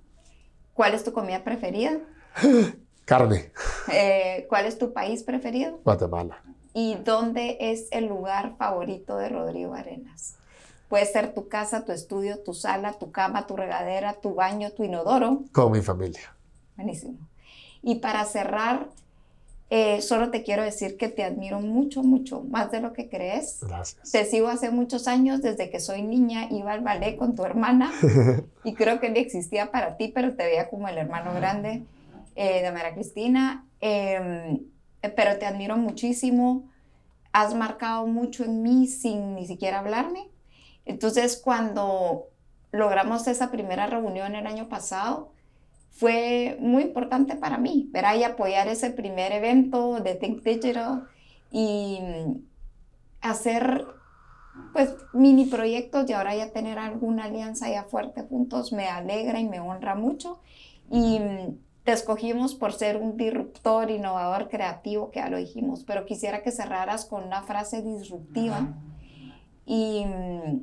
¿Cuál 0.81 0.95
es 0.95 1.05
tu 1.05 1.13
comida 1.13 1.45
preferida? 1.45 1.99
Carne. 3.05 3.53
Eh, 3.93 4.47
¿Cuál 4.49 4.65
es 4.65 4.79
tu 4.79 4.95
país 4.95 5.23
preferido? 5.23 5.79
Guatemala. 5.85 6.43
¿Y 6.73 6.95
dónde 6.95 7.59
es 7.61 7.89
el 7.91 8.07
lugar 8.07 8.57
favorito 8.57 9.19
de 9.19 9.29
Rodrigo 9.29 9.75
Arenas? 9.75 10.37
Puede 10.89 11.05
ser 11.05 11.35
tu 11.35 11.49
casa, 11.49 11.85
tu 11.85 11.93
estudio, 11.93 12.43
tu 12.43 12.55
sala, 12.55 12.95
tu 12.95 13.13
cama, 13.13 13.47
tu 13.47 13.59
regadera, 13.59 14.15
tu 14.15 14.35
baño, 14.35 14.71
tu 14.71 14.83
inodoro. 14.83 15.43
Con 15.53 15.71
mi 15.71 15.83
familia. 15.83 16.35
Buenísimo. 16.77 17.29
Y 17.83 17.97
para 17.97 18.25
cerrar, 18.25 18.89
eh, 19.73 20.03
solo 20.03 20.33
te 20.33 20.43
quiero 20.43 20.65
decir 20.65 20.97
que 20.97 21.09
te 21.09 21.23
admiro 21.23 21.61
mucho, 21.61 22.03
mucho, 22.03 22.43
más 22.43 22.73
de 22.73 22.81
lo 22.81 22.93
que 22.93 23.09
crees. 23.09 23.61
Gracias. 23.61 24.11
Te 24.11 24.25
sigo 24.25 24.49
hace 24.49 24.71
muchos 24.71 25.07
años, 25.07 25.43
desde 25.43 25.71
que 25.71 25.79
soy 25.79 26.03
niña, 26.03 26.49
iba 26.51 26.73
al 26.73 26.81
ballet 26.81 27.17
con 27.17 27.37
tu 27.37 27.45
hermana 27.45 27.93
y 28.65 28.75
creo 28.75 28.99
que 28.99 29.11
ni 29.11 29.21
existía 29.21 29.71
para 29.71 29.97
ti, 29.97 30.09
pero 30.13 30.35
te 30.35 30.45
veía 30.45 30.69
como 30.69 30.89
el 30.89 30.99
hermano 30.99 31.33
grande 31.35 31.85
eh, 32.35 32.63
de 32.63 32.73
María 32.73 32.95
Cristina. 32.95 33.65
Em, 33.81 34.59
pero 35.15 35.39
te 35.39 35.47
admiro 35.47 35.77
muchísimo, 35.77 36.69
has 37.33 37.55
marcado 37.55 38.09
mucho 38.09 38.45
en 38.45 38.63
mí 38.63 38.89
sin 38.89 39.37
ni 39.37 39.47
siquiera 39.47 39.79
hablarme. 39.79 40.29
Entonces, 40.85 41.41
cuando 41.43 42.27
logramos 42.73 43.29
esa 43.29 43.53
primera 43.53 43.87
reunión 43.87 44.35
el 44.35 44.49
año 44.49 44.69
pasado, 44.69 45.33
fue 46.01 46.57
muy 46.61 46.85
importante 46.85 47.37
para 47.37 47.59
mí, 47.59 47.91
ver 47.93 48.07
ahí 48.07 48.25
apoyar 48.25 48.69
ese 48.69 48.89
primer 48.91 49.33
evento 49.33 50.01
de 50.01 50.15
Think 50.15 50.43
Digital 50.43 51.07
y 51.51 51.99
mm, 52.01 52.37
hacer 53.21 53.87
pues 54.73 54.95
mini 55.13 55.45
proyectos 55.45 56.09
y 56.09 56.15
ahora 56.15 56.35
ya 56.35 56.53
tener 56.53 56.79
alguna 56.79 57.25
alianza 57.25 57.69
ya 57.69 57.85
fuerte 57.85 58.23
juntos 58.23 58.73
me 58.73 58.89
alegra 58.89 59.41
y 59.41 59.47
me 59.47 59.61
honra 59.61 59.95
mucho. 59.95 60.41
Y 60.91 61.19
mm, 61.19 61.59
te 61.85 61.93
escogimos 61.93 62.55
por 62.55 62.73
ser 62.73 62.97
un 62.97 63.19
disruptor, 63.19 63.91
innovador, 63.91 64.49
creativo, 64.49 65.11
que 65.11 65.19
ya 65.19 65.29
lo 65.29 65.37
dijimos, 65.37 65.85
pero 65.85 66.07
quisiera 66.07 66.43
que 66.43 66.51
cerraras 66.51 67.05
con 67.05 67.25
una 67.25 67.43
frase 67.43 67.83
disruptiva. 67.83 68.73
Y 69.67 70.07
mm, 70.07 70.61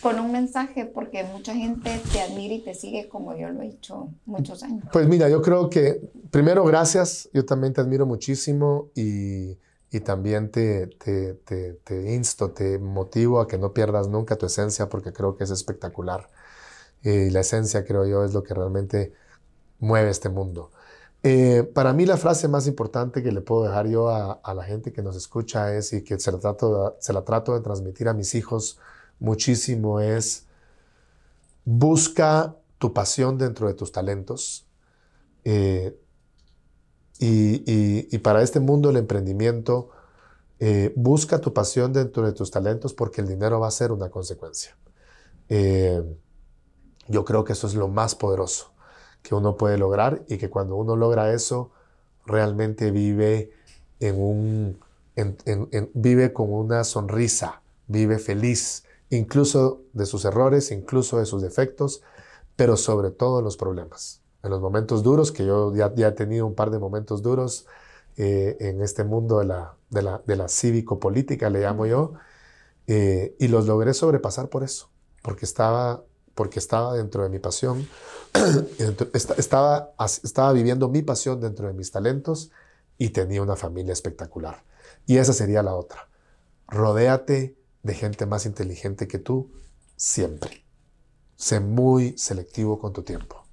con 0.00 0.20
un 0.20 0.32
mensaje, 0.32 0.86
porque 0.86 1.24
mucha 1.24 1.54
gente 1.54 2.00
te 2.12 2.20
admira 2.20 2.54
y 2.54 2.62
te 2.62 2.74
sigue 2.74 3.08
como 3.08 3.36
yo 3.36 3.48
lo 3.48 3.62
he 3.62 3.68
hecho 3.68 4.08
muchos 4.24 4.62
años. 4.62 4.84
Pues 4.92 5.08
mira, 5.08 5.28
yo 5.28 5.42
creo 5.42 5.70
que 5.70 6.00
primero 6.30 6.64
gracias, 6.64 7.28
yo 7.32 7.44
también 7.44 7.72
te 7.72 7.80
admiro 7.80 8.06
muchísimo 8.06 8.90
y, 8.94 9.58
y 9.90 10.00
también 10.00 10.50
te, 10.50 10.86
te, 10.86 11.34
te, 11.34 11.74
te, 11.74 12.14
insto, 12.14 12.50
te 12.50 12.78
motivo 12.78 13.40
a 13.40 13.48
que 13.48 13.58
no 13.58 13.72
pierdas 13.72 14.08
nunca 14.08 14.36
tu 14.36 14.46
esencia 14.46 14.88
porque 14.88 15.12
creo 15.12 15.36
que 15.36 15.44
es 15.44 15.50
espectacular. 15.50 16.28
Y 17.02 17.30
la 17.30 17.40
esencia, 17.40 17.84
creo 17.84 18.06
yo, 18.06 18.24
es 18.24 18.34
lo 18.34 18.42
que 18.42 18.54
realmente 18.54 19.12
mueve 19.78 20.10
este 20.10 20.28
mundo. 20.28 20.70
Eh, 21.22 21.68
para 21.74 21.92
mí 21.92 22.04
la 22.06 22.16
frase 22.16 22.46
más 22.48 22.66
importante 22.66 23.22
que 23.22 23.32
le 23.32 23.40
puedo 23.40 23.64
dejar 23.64 23.88
yo 23.88 24.10
a, 24.10 24.32
a 24.32 24.54
la 24.54 24.62
gente 24.64 24.92
que 24.92 25.02
nos 25.02 25.16
escucha 25.16 25.74
es 25.74 25.92
y 25.92 26.04
que 26.04 26.20
se 26.20 26.30
la, 26.30 26.38
trato, 26.38 26.96
se 27.00 27.12
la 27.12 27.24
trato 27.24 27.54
de 27.54 27.60
transmitir 27.60 28.08
a 28.08 28.12
mis 28.12 28.34
hijos 28.34 28.78
muchísimo 29.18 30.00
es 30.00 30.46
busca 31.64 32.56
tu 32.78 32.92
pasión 32.92 33.38
dentro 33.38 33.68
de 33.68 33.74
tus 33.74 33.92
talentos. 33.92 34.66
Eh, 35.44 35.98
y, 37.18 38.18
para 38.18 38.42
este 38.42 38.60
mundo 38.60 38.88
del 38.88 38.98
emprendimiento, 38.98 39.90
eh, 40.58 40.92
busca 40.96 41.40
tu 41.40 41.52
pasión 41.52 41.92
dentro 41.92 42.24
de 42.26 42.32
tus 42.32 42.50
talentos 42.50 42.94
porque 42.94 43.20
el 43.20 43.28
dinero 43.28 43.60
va 43.60 43.68
a 43.68 43.70
ser 43.70 43.92
una 43.92 44.10
consecuencia. 44.10 44.76
Eh, 45.48 46.02
yo 47.08 47.24
creo 47.24 47.44
que 47.44 47.52
eso 47.52 47.66
es 47.66 47.74
lo 47.74 47.88
más 47.88 48.14
poderoso 48.14 48.72
que 49.22 49.34
uno 49.34 49.56
puede 49.56 49.78
lograr 49.78 50.24
y 50.28 50.38
que 50.38 50.50
cuando 50.50 50.76
uno 50.76 50.96
logra 50.96 51.32
eso, 51.32 51.70
realmente 52.26 52.90
vive 52.90 53.50
en 54.00 54.20
un, 54.20 54.78
vive 55.94 56.32
con 56.32 56.52
una 56.52 56.84
sonrisa, 56.84 57.62
vive 57.86 58.18
feliz, 58.18 58.85
incluso 59.10 59.82
de 59.92 60.06
sus 60.06 60.24
errores, 60.24 60.70
incluso 60.70 61.18
de 61.18 61.26
sus 61.26 61.42
defectos, 61.42 62.02
pero 62.56 62.76
sobre 62.76 63.10
todo 63.10 63.38
en 63.38 63.44
los 63.44 63.56
problemas, 63.56 64.22
en 64.42 64.50
los 64.50 64.60
momentos 64.60 65.02
duros, 65.02 65.32
que 65.32 65.44
yo 65.46 65.74
ya, 65.74 65.92
he 65.96 66.12
tenido 66.12 66.46
un 66.46 66.54
par 66.54 66.70
de 66.70 66.78
momentos 66.78 67.22
duros 67.22 67.66
eh, 68.16 68.56
en 68.60 68.82
este 68.82 69.04
mundo 69.04 69.38
de 69.38 69.46
la, 69.46 69.76
de 69.90 70.36
la, 70.36 70.48
cívico-política, 70.48 71.50
le 71.50 71.60
llamo 71.60 71.86
yo, 71.86 72.14
eh, 72.86 73.36
y 73.38 73.48
los 73.48 73.66
logré 73.66 73.94
sobrepasar 73.94 74.48
por 74.48 74.62
eso, 74.62 74.88
porque 75.22 75.44
estaba, 75.44 76.02
porque 76.34 76.58
estaba 76.58 76.94
dentro 76.94 77.22
de 77.22 77.28
mi 77.28 77.38
pasión, 77.38 77.86
estaba, 79.36 79.92
estaba 79.98 80.52
viviendo 80.52 80.88
mi 80.88 81.02
pasión 81.02 81.40
dentro 81.40 81.68
de 81.68 81.74
mis 81.74 81.90
talentos 81.90 82.50
y 82.98 83.10
tenía 83.10 83.42
una 83.42 83.56
familia 83.56 83.92
espectacular. 83.92 84.62
Y 85.06 85.18
esa 85.18 85.32
sería 85.32 85.62
la 85.62 85.74
otra. 85.74 86.08
Rodéate 86.68 87.56
de 87.86 87.94
gente 87.94 88.26
más 88.26 88.44
inteligente 88.44 89.08
que 89.08 89.18
tú 89.18 89.50
siempre. 89.94 90.64
Sé 91.36 91.60
muy 91.60 92.18
selectivo 92.18 92.78
con 92.78 92.92
tu 92.92 93.02
tiempo. 93.02 93.44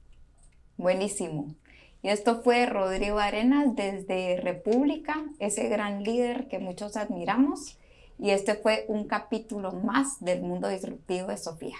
Buenísimo. 0.77 1.55
Y 2.01 2.09
esto 2.09 2.41
fue 2.41 2.65
Rodrigo 2.65 3.19
Arenas 3.19 3.75
desde 3.75 4.41
República, 4.41 5.23
ese 5.39 5.69
gran 5.69 6.03
líder 6.03 6.47
que 6.49 6.59
muchos 6.59 6.97
admiramos. 6.97 7.77
Y 8.19 8.31
este 8.31 8.55
fue 8.55 8.85
un 8.87 9.07
capítulo 9.07 9.71
más 9.71 10.19
del 10.19 10.41
mundo 10.41 10.67
disruptivo 10.67 11.27
de 11.27 11.37
Sofía. 11.37 11.77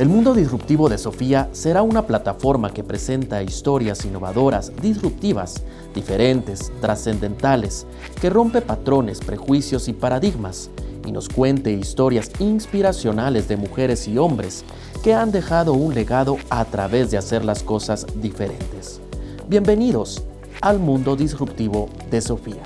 El 0.00 0.08
mundo 0.08 0.32
disruptivo 0.32 0.88
de 0.88 0.96
Sofía 0.96 1.50
será 1.52 1.82
una 1.82 2.06
plataforma 2.06 2.72
que 2.72 2.82
presenta 2.82 3.42
historias 3.42 4.02
innovadoras, 4.06 4.72
disruptivas, 4.80 5.62
diferentes, 5.94 6.72
trascendentales, 6.80 7.86
que 8.18 8.30
rompe 8.30 8.62
patrones, 8.62 9.20
prejuicios 9.20 9.88
y 9.88 9.92
paradigmas, 9.92 10.70
y 11.04 11.12
nos 11.12 11.28
cuente 11.28 11.72
historias 11.72 12.30
inspiracionales 12.38 13.46
de 13.46 13.58
mujeres 13.58 14.08
y 14.08 14.16
hombres 14.16 14.64
que 15.02 15.12
han 15.12 15.32
dejado 15.32 15.74
un 15.74 15.94
legado 15.94 16.38
a 16.48 16.64
través 16.64 17.10
de 17.10 17.18
hacer 17.18 17.44
las 17.44 17.62
cosas 17.62 18.06
diferentes. 18.22 19.02
Bienvenidos 19.48 20.22
al 20.62 20.78
mundo 20.78 21.14
disruptivo 21.14 21.90
de 22.10 22.22
Sofía. 22.22 22.62